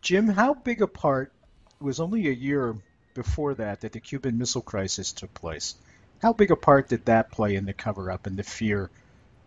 [0.00, 1.32] Jim, how big a part
[1.80, 2.76] was only a year
[3.14, 5.74] before that that the Cuban Missile Crisis took place?
[6.22, 8.90] How big a part did that play in the cover up and the fear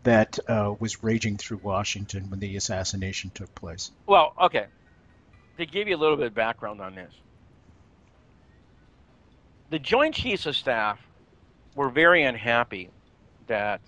[0.04, 3.92] that uh, was raging through Washington when the assassination took place?
[4.06, 4.66] Well, okay.
[5.58, 7.14] To give you a little bit of background on this,
[9.70, 11.00] the Joint Chiefs of Staff
[11.76, 12.90] were very unhappy
[13.48, 13.82] that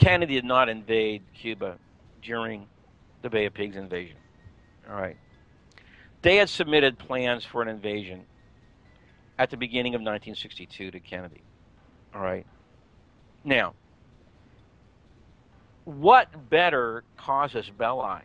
[0.00, 1.76] Kennedy did not invade Cuba
[2.22, 2.66] during
[3.20, 4.16] the Bay of Pigs invasion.
[4.88, 5.16] All right.
[6.22, 8.24] They had submitted plans for an invasion
[9.38, 11.42] at the beginning of 1962 to Kennedy.
[12.14, 12.46] All right.
[13.44, 13.74] Now,
[15.84, 18.20] what better casus belli?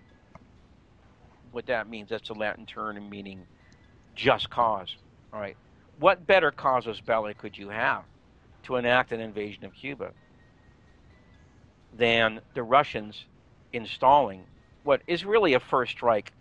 [1.52, 3.46] What that means, that's a Latin term meaning
[4.16, 4.96] just cause.
[5.34, 5.58] All right.
[6.00, 8.04] What better casus belli could you have
[8.64, 10.12] to enact an invasion of Cuba
[11.98, 13.26] than the Russians
[13.74, 14.44] installing
[14.84, 16.32] what is really a first strike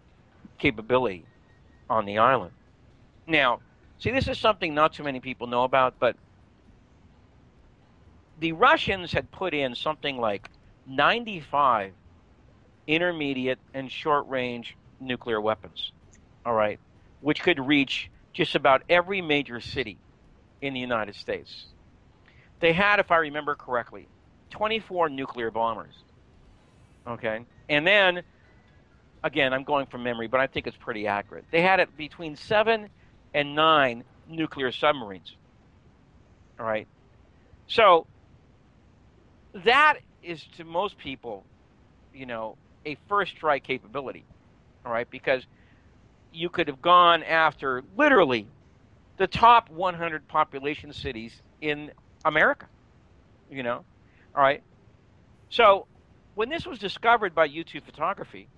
[0.58, 1.24] capability
[1.88, 2.52] on the island.
[3.26, 3.60] Now,
[3.98, 6.16] see, this is something not too many people know about, but
[8.38, 10.48] the Russians had put in something like
[10.86, 11.92] 95
[12.86, 15.92] intermediate and short range nuclear weapons,
[16.44, 16.78] all right,
[17.20, 19.98] which could reach just about every major city
[20.60, 21.66] in the United States.
[22.60, 24.08] They had, if I remember correctly,
[24.50, 25.94] 24 nuclear bombers.
[27.06, 27.44] Okay?
[27.68, 28.22] And then,
[29.22, 31.44] again, I'm going from memory, but I think it's pretty accurate.
[31.50, 32.88] They had it between seven
[33.32, 35.34] and nine nuclear submarines.
[36.58, 36.86] All right?
[37.66, 38.06] So,
[39.64, 41.44] that is to most people,
[42.14, 44.24] you know, a first strike capability.
[44.84, 45.08] All right?
[45.08, 45.44] Because
[46.32, 48.46] you could have gone after literally
[49.16, 51.92] the top 100 population cities in
[52.24, 52.66] America.
[53.50, 53.84] You know?
[54.34, 54.62] All right?
[55.50, 55.86] So,
[56.34, 58.48] when this was discovered by U-2 photography,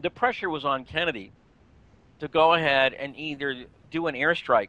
[0.00, 1.32] the pressure was on Kennedy
[2.20, 4.68] to go ahead and either do an airstrike,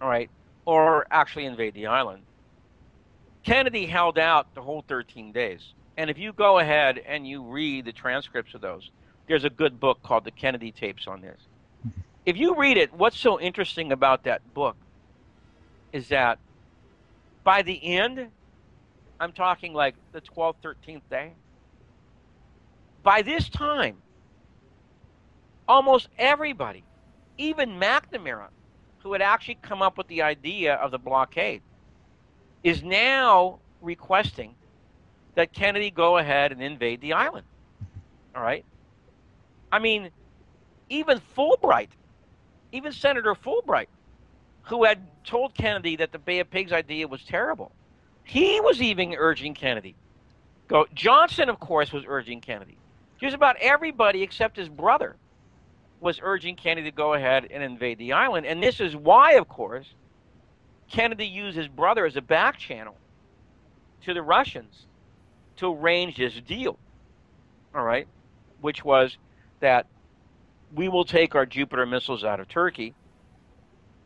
[0.00, 0.30] all right,
[0.64, 2.22] or actually invade the island.
[3.42, 5.74] Kennedy held out the whole 13 days.
[5.96, 8.90] And if you go ahead and you read the transcripts of those,
[9.26, 11.38] there's a good book called The Kennedy Tapes on this.
[11.86, 12.00] Mm-hmm.
[12.24, 14.76] If you read it, what's so interesting about that book
[15.92, 16.38] is that
[17.44, 18.28] by the end,
[19.22, 21.34] I'm talking like the 12th, 13th day,
[23.04, 23.98] by this time,
[25.68, 26.82] almost everybody,
[27.38, 28.48] even McNamara,
[28.98, 31.62] who had actually come up with the idea of the blockade,
[32.64, 34.56] is now requesting
[35.36, 37.46] that Kennedy go ahead and invade the island.
[38.34, 38.64] All right?
[39.70, 40.10] I mean,
[40.88, 41.90] even Fulbright,
[42.72, 43.86] even Senator Fulbright,
[44.62, 47.70] who had told Kennedy that the Bay of Pigs idea was terrible,
[48.24, 49.94] he was even urging Kennedy.
[50.68, 50.86] Go.
[50.94, 52.76] Johnson, of course, was urging Kennedy.
[53.20, 55.16] Just about everybody except his brother
[56.00, 58.46] was urging Kennedy to go ahead and invade the island.
[58.46, 59.94] And this is why, of course,
[60.90, 62.96] Kennedy used his brother as a back channel
[64.04, 64.86] to the Russians
[65.56, 66.78] to arrange this deal.
[67.74, 68.08] All right?
[68.60, 69.16] Which was
[69.60, 69.86] that
[70.74, 72.94] we will take our Jupiter missiles out of Turkey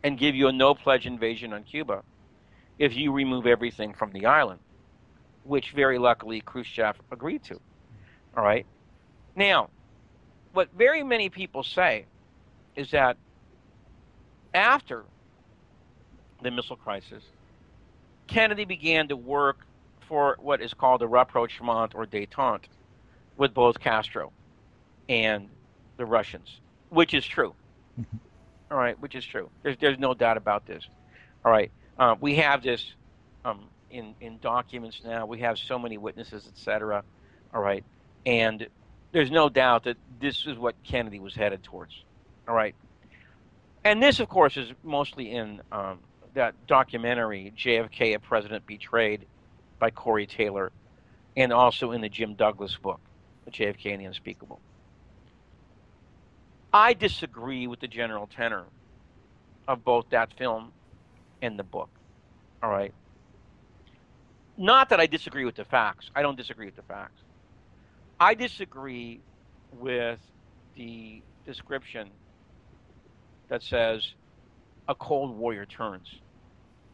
[0.03, 2.03] and give you a no pledge invasion on Cuba
[2.79, 4.61] if you remove everything from the island,
[5.45, 7.59] which very luckily Khrushchev agreed to.
[8.37, 8.67] All right?
[9.35, 9.71] Now,
[10.53, 12.07] what very many people say
[12.75, 13.17] is that
[14.55, 15.05] after
[16.43, 17.23] the missile crisis,
[18.27, 19.59] Kennedy began to work
[20.09, 22.65] for what is called a rapprochement or détente
[23.37, 24.33] with both Castro
[25.09, 25.49] and
[25.97, 27.55] the Russians, which is true.
[28.01, 28.17] Mm-hmm.
[28.71, 29.51] All right, which is true.
[29.63, 30.85] There's there's no doubt about this.
[31.45, 32.85] All right, uh, we have this
[33.45, 35.27] um, in in documents now.
[35.27, 37.03] We have so many witnesses, etc.
[37.55, 37.85] All right,
[38.25, 38.67] and
[39.13, 41.93] there's no doubt that this is what Kennedy was headed towards.
[42.49, 42.75] All right,
[43.85, 46.01] and this, of course, is mostly in um,
[46.35, 49.27] that documentary JFK, a President Betrayed,
[49.79, 50.73] by Cory Taylor,
[51.37, 53.01] and also in the Jim Douglas book,
[53.51, 54.61] JFK and the Unspeakable.
[56.73, 58.65] I disagree with the general tenor
[59.67, 60.73] of both that film
[61.47, 61.89] and the book.
[62.63, 62.93] All right.
[64.59, 66.11] Not that I disagree with the facts.
[66.15, 67.23] I don't disagree with the facts.
[68.19, 69.21] I disagree
[69.79, 70.19] with
[70.77, 72.09] the description
[73.49, 74.15] that says
[74.89, 76.09] a Cold warrior turns.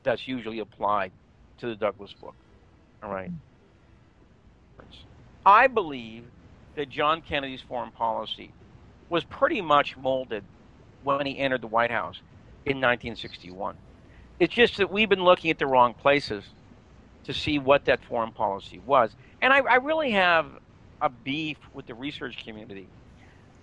[0.02, 1.12] That's usually applied
[1.58, 2.34] to the Douglas book.
[3.02, 3.30] All right.
[5.46, 6.24] I believe
[6.74, 8.50] that John Kennedy's foreign policy
[9.08, 10.44] was pretty much molded
[11.04, 12.16] when he entered the White House
[12.64, 13.76] in 1961.
[14.40, 16.44] It's just that we've been looking at the wrong places
[17.24, 19.14] to see what that foreign policy was.
[19.40, 20.46] And I, I really have
[21.00, 22.90] a beef with the research community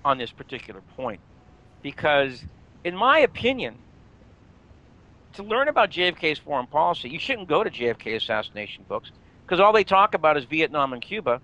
[0.05, 1.21] on this particular point
[1.83, 2.43] because,
[2.83, 3.83] in my opinion,
[5.33, 9.11] to learn about JFK's foreign policy, you shouldn't go to JFK assassination books
[9.47, 11.41] because all they talk about is Vietnam and Cuba.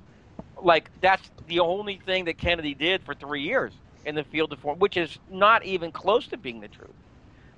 [0.61, 3.73] Like that's the only thing that Kennedy did for three years
[4.05, 6.95] in the field of foreign, which is not even close to being the truth.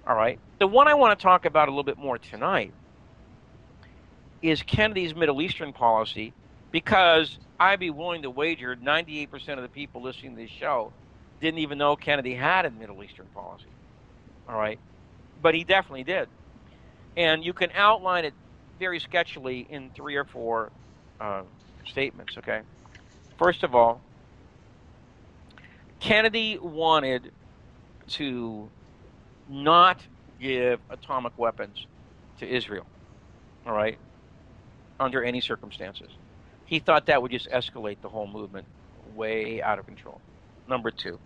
[0.07, 0.39] All right.
[0.59, 2.73] The one I want to talk about a little bit more tonight
[4.41, 6.33] is Kennedy's Middle Eastern policy,
[6.71, 10.93] because I'd be willing to wager 98% of the people listening to this show
[11.41, 13.67] didn't even know Kennedy had a Middle Eastern policy.
[14.47, 14.79] All right.
[15.41, 16.29] But he definitely did.
[17.17, 18.33] And you can outline it
[18.79, 20.71] very sketchily in three or four
[21.19, 21.41] uh,
[21.85, 22.37] statements.
[22.37, 22.61] Okay,
[23.37, 24.01] first of all,
[25.99, 27.31] Kennedy wanted
[28.09, 28.69] to
[29.49, 30.01] not
[30.39, 31.85] give atomic weapons
[32.39, 32.85] to Israel.
[33.65, 33.97] All right,
[34.99, 36.09] under any circumstances,
[36.65, 38.65] he thought that would just escalate the whole movement
[39.15, 40.21] way out of control.
[40.67, 41.19] Number two.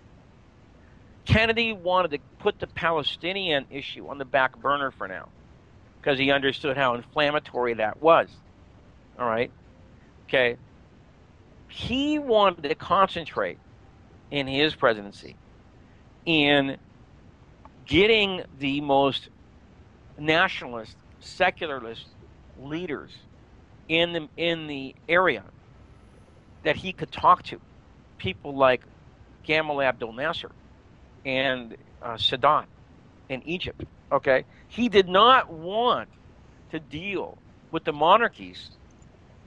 [1.25, 5.29] Kennedy wanted to put the Palestinian issue on the back burner for now
[5.99, 8.27] because he understood how inflammatory that was.
[9.19, 9.51] All right?
[10.27, 10.57] Okay.
[11.69, 13.59] He wanted to concentrate
[14.31, 15.35] in his presidency
[16.25, 16.77] in
[17.91, 19.27] getting the most
[20.17, 22.05] nationalist, secularist
[22.57, 23.11] leaders
[23.89, 25.43] in the in the area
[26.63, 27.59] that he could talk to,
[28.17, 28.85] people like
[29.45, 30.51] Gamal Abdel Nasser
[31.25, 32.65] and uh, Sadat
[33.27, 33.83] in Egypt.
[34.09, 36.07] Okay, he did not want
[36.71, 37.37] to deal
[37.71, 38.71] with the monarchies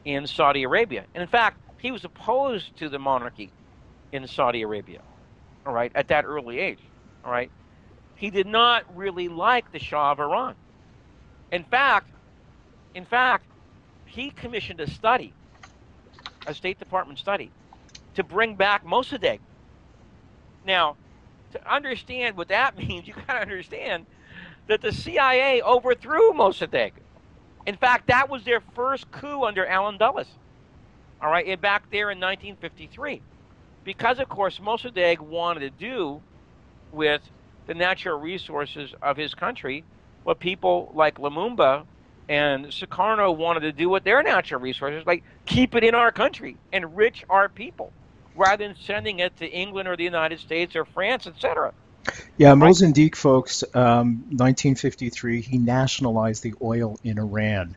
[0.05, 1.07] in Saudi Arabia.
[1.15, 3.55] And in fact, he was opposed to the monarchy
[4.13, 5.01] in Saudi Arabia.
[5.65, 6.81] All right, at that early age.
[7.25, 7.51] All right,
[8.25, 10.55] he did not really like the Shah of Iran.
[11.53, 12.09] In fact,
[12.95, 13.45] in fact,
[14.07, 15.35] he commissioned a study,
[16.47, 17.51] a State Department study,
[18.15, 19.41] to bring back Mossadegh.
[20.67, 20.97] Now,
[21.53, 24.07] to understand what that means, you got to understand
[24.69, 26.93] that the CIA overthrew Mossadegh.
[27.67, 30.29] In fact, that was their first coup under Allen Dulles.
[31.21, 33.21] All right, back there in 1953,
[33.85, 36.23] because of course Mossadegh wanted to do
[36.91, 37.21] with
[37.67, 39.85] the natural resources of his country
[40.25, 41.85] what people like Lumumba
[42.29, 46.57] and Sukarno wanted to do with their natural resources, like keep it in our country,
[46.73, 47.93] and enrich our people,
[48.35, 51.73] rather than sending it to England or the United States or France, etc.
[52.37, 57.77] Yeah, Mossadegh, folks, um, 1953, he nationalized the oil in Iran.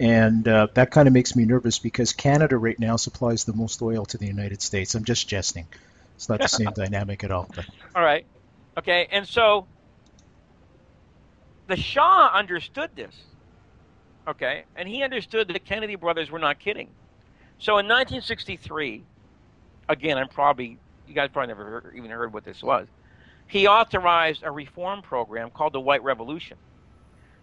[0.00, 3.82] And uh, that kind of makes me nervous because Canada right now supplies the most
[3.82, 4.94] oil to the United States.
[4.94, 5.66] I'm just jesting.
[6.14, 7.48] It's not the same dynamic at all.
[7.52, 7.66] But.
[7.96, 8.24] All right.
[8.78, 9.08] Okay.
[9.10, 9.66] And so
[11.66, 13.14] the Shah understood this.
[14.26, 14.64] Okay.
[14.76, 16.88] And he understood that the Kennedy brothers were not kidding.
[17.58, 19.02] So in 1963,
[19.88, 22.86] again, I'm probably, you guys probably never heard, even heard what this was
[23.48, 26.58] he authorized a reform program called the White Revolution,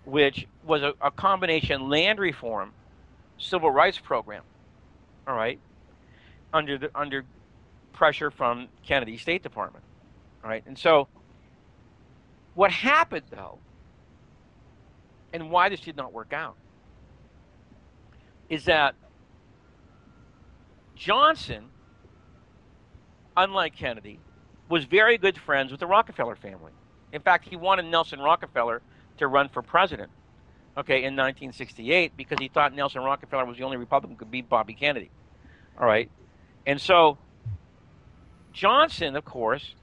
[0.06, 2.72] which was a, a combination land reform,
[3.38, 4.44] civil rights program.
[5.28, 5.60] All right,
[6.54, 7.26] under the under
[7.92, 9.84] pressure from Kennedy State Department.
[10.44, 11.08] All right, and so
[12.56, 13.60] what happened though,
[15.34, 16.56] and why this did not work out,
[18.50, 18.96] is that
[20.96, 21.66] Johnson,
[23.36, 24.20] unlike Kennedy,
[24.70, 26.72] was very good friends with the Rockefeller family.
[27.12, 28.82] In fact, he wanted Nelson Rockefeller
[29.18, 30.10] to run for president,
[30.78, 34.50] okay, in 1968 because he thought Nelson Rockefeller was the only Republican who could beat
[34.50, 35.12] Bobby Kennedy.
[35.80, 36.10] All right.
[36.66, 37.18] And so
[38.54, 39.76] Johnson, of course,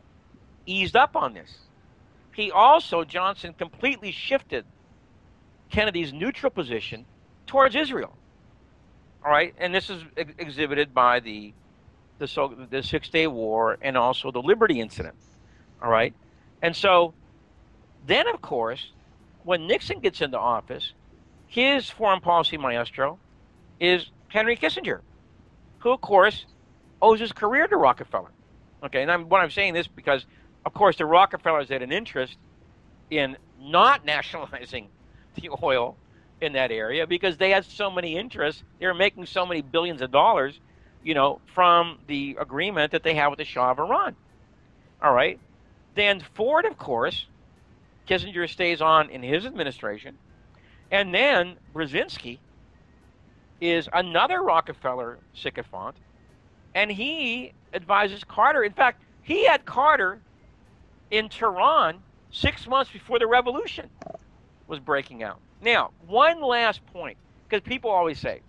[0.66, 1.52] eased up on this.
[2.34, 4.64] He also, Johnson, completely shifted
[5.70, 7.04] Kennedy's neutral position
[7.46, 8.16] towards Israel.
[9.24, 9.54] All right.
[9.58, 11.52] And this is ex- exhibited by the
[12.18, 15.16] the, so, the Six Day War and also the Liberty Incident.
[15.82, 16.14] All right?
[16.62, 17.14] And so
[18.06, 18.92] then, of course,
[19.42, 20.92] when Nixon gets into office,
[21.48, 23.18] his foreign policy maestro
[23.80, 25.00] is Henry Kissinger,
[25.80, 26.46] who, of course,
[27.00, 28.30] owes his career to Rockefeller.
[28.84, 30.24] Okay, and I'm, what I'm saying this because,
[30.64, 32.36] of course, the Rockefellers had an interest
[33.10, 34.88] in not nationalizing
[35.34, 35.96] the oil
[36.40, 38.62] in that area because they had so many interests.
[38.80, 40.58] They were making so many billions of dollars
[41.04, 44.16] you know, from the agreement that they had with the Shah of Iran.
[45.02, 45.38] All right.
[45.94, 47.26] Then Ford, of course,
[48.08, 50.16] Kissinger stays on in his administration.
[50.90, 52.38] And then Brzezinski
[53.60, 55.96] is another Rockefeller sycophant.
[56.74, 58.62] And he advises Carter.
[58.62, 60.20] In fact, he had Carter
[61.12, 62.02] in Tehran
[62.32, 63.88] six months before the revolution
[64.66, 65.38] was breaking out.
[65.60, 68.40] Now, one last point, because people always say,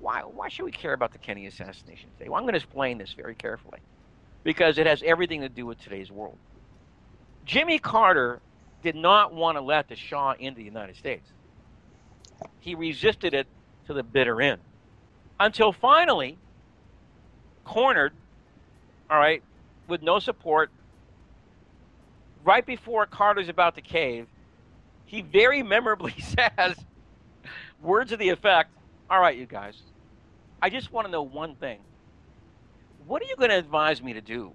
[0.00, 2.28] why, why should we care about the Kennedy assassination today?
[2.28, 3.78] Well, I'm going to explain this very carefully
[4.42, 6.36] because it has everything to do with today's world.
[7.46, 8.40] Jimmy Carter
[8.82, 11.26] did not want to let the Shah into the United States.
[12.60, 13.46] He resisted it
[13.86, 14.60] to the bitter end
[15.38, 16.36] until finally,
[17.64, 18.12] cornered,
[19.08, 19.42] all right,
[19.86, 20.70] with no support,
[22.44, 24.26] right before Carter's about to cave,
[25.06, 26.76] he very memorably says
[27.82, 28.70] words of the effect,
[29.10, 29.76] all right, you guys,
[30.62, 31.80] I just want to know one thing.
[33.06, 34.52] What are you going to advise me to do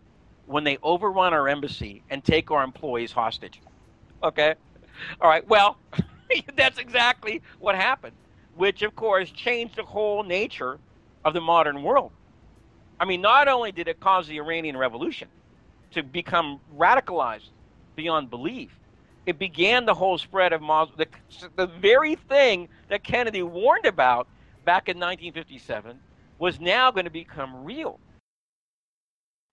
[0.48, 3.62] when they overrun our embassy and take our employees hostage?
[4.24, 4.56] Okay?
[5.22, 5.48] All right.
[5.48, 5.78] Well,
[6.56, 8.16] that's exactly what happened,
[8.56, 10.80] which, of course, changed the whole nature
[11.24, 12.12] of the modern world.
[13.00, 15.28] I mean, not only did it cause the Iranian Revolution
[15.92, 17.50] to become radicalized
[18.00, 18.72] beyond belief,
[19.26, 24.30] it began the whole spread of Muslim, the, the very thing that Kennedy warned about
[24.64, 26.00] back in 1957
[26.40, 28.00] was now going to become real.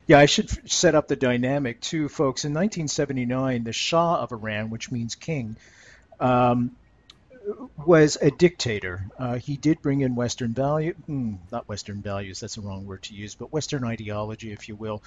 [0.07, 2.45] Yeah, I should set up the dynamic too, folks.
[2.45, 5.57] In 1979, the Shah of Iran, which means king,
[6.21, 6.77] um,
[7.85, 9.07] was a dictator.
[9.19, 12.39] Uh, he did bring in Western value, hmm, not Western values.
[12.39, 15.03] That's the wrong word to use, but Western ideology, if you will.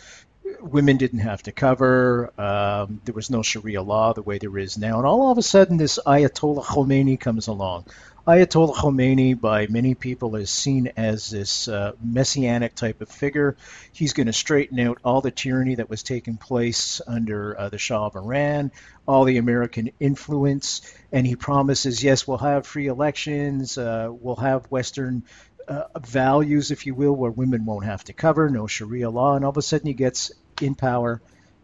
[0.62, 2.32] Women didn't have to cover.
[2.38, 5.42] Um, there was no Sharia law the way there is now, and all of a
[5.42, 7.86] sudden, this Ayatollah Khomeini comes along.
[8.28, 13.58] Ayatollah Khomeini, by many people, is seen as this uh, messianic type of figure.
[13.92, 17.80] He's going to straighten out all the tyranny that was taking place under uh, the
[17.80, 18.72] Shah of Iran,
[19.08, 20.82] all the American influence,
[21.12, 25.24] and he promises, yes, we'll have free elections, uh, we'll have Western
[25.70, 29.46] uh, values, if you will, where women won't have to cover, no Sharia law, and
[29.46, 31.22] all of a sudden he gets in power.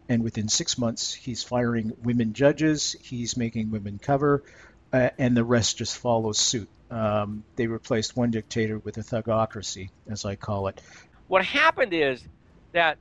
[0.08, 2.94] And within six months, he's firing women judges.
[3.02, 4.44] He's making women cover
[4.92, 6.68] uh, and the rest just follows suit.
[6.90, 10.80] Um, they replaced one dictator with a thugocracy, as I call it.
[11.28, 12.22] What happened is
[12.72, 12.98] that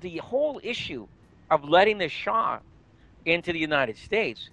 [0.00, 1.06] the whole issue
[1.50, 2.58] of letting the Shah
[3.24, 4.50] into the United States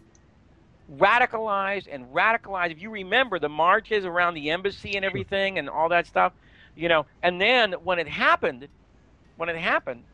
[0.91, 2.71] radicalized and radicalized.
[2.71, 6.33] If you remember the marches around the embassy and everything and all that stuff,
[6.75, 8.69] you know, and then when it happened,
[9.37, 10.05] when it happened,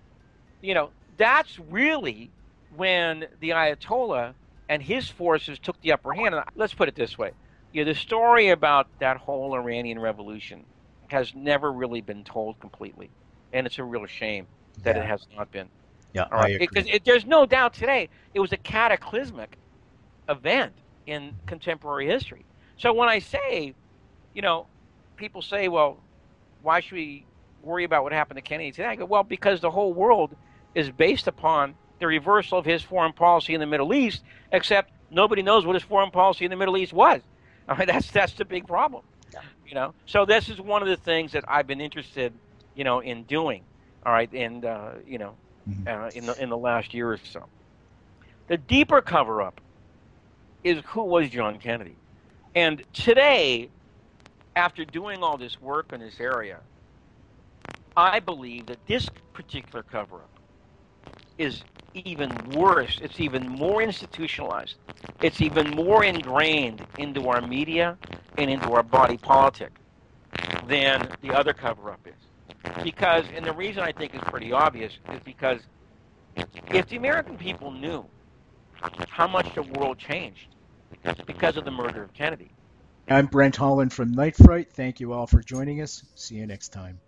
[0.61, 2.33] you know, that's really
[2.69, 4.35] when the Ayatollah
[4.69, 6.35] and his forces took the upper hand.
[6.35, 7.31] And let's put it this way:
[7.71, 10.65] you know, the story about that whole Iranian Revolution
[11.09, 13.11] has never really been told completely,
[13.53, 14.47] and it's a real shame
[14.83, 15.03] that Yeah.
[15.03, 15.69] it has not been.
[16.13, 19.57] Yeah, All right, because there's no doubt today it was a cataclysmic
[20.29, 20.73] event
[21.05, 22.45] in contemporary history.
[22.77, 23.73] So when I say,
[24.33, 24.67] you know,
[25.15, 26.03] people say, well,
[26.61, 27.25] why should we
[27.61, 28.87] worry about what happened to Kennedy today?
[28.87, 30.35] I go, well, because the whole world
[30.75, 34.21] is based upon the reversal of his foreign policy in the Middle East,
[34.51, 37.21] except nobody knows what his foreign policy in the Middle East was.
[37.67, 39.03] I mean, that's that's the big problem.
[39.65, 42.33] You know, so this is one of the things that I've been interested,
[42.75, 43.65] you know, in doing.
[44.05, 45.87] All right, and uh, you know, Mhm.
[45.87, 47.43] uh, in the in the last year or so.
[48.47, 49.59] The deeper cover up
[50.63, 51.95] is who was John Kennedy,
[52.55, 53.69] and today,
[54.55, 56.59] after doing all this work in this area,
[57.95, 60.39] I believe that this particular cover up
[61.37, 62.99] is even worse.
[63.01, 64.75] It's even more institutionalized.
[65.21, 67.97] It's even more ingrained into our media
[68.37, 69.71] and into our body politic
[70.67, 72.83] than the other cover up is.
[72.83, 75.61] Because, and the reason I think is pretty obvious is because
[76.71, 78.05] if the American people knew
[79.09, 80.47] how much the world changed
[81.25, 82.51] because of the murder of Kennedy,
[83.09, 84.67] I'm Brent Holland from Night Fright.
[84.73, 86.03] Thank you all for joining us.
[86.15, 86.99] See you next time.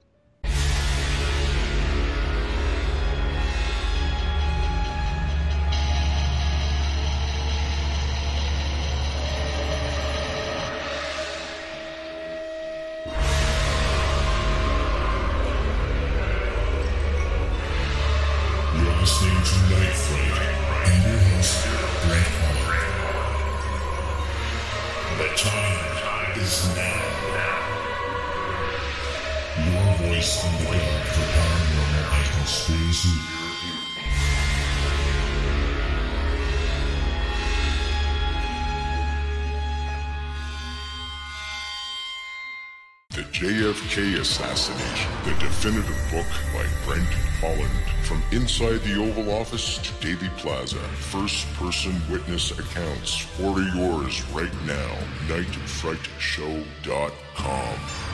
[43.70, 47.08] JFK Assassination, the definitive book by Brent
[47.40, 47.70] Holland.
[48.02, 53.28] From inside the Oval Office to Dealey Plaza, first person witness accounts.
[53.40, 54.98] Order yours right now.
[55.28, 58.09] NightFrightShow.com.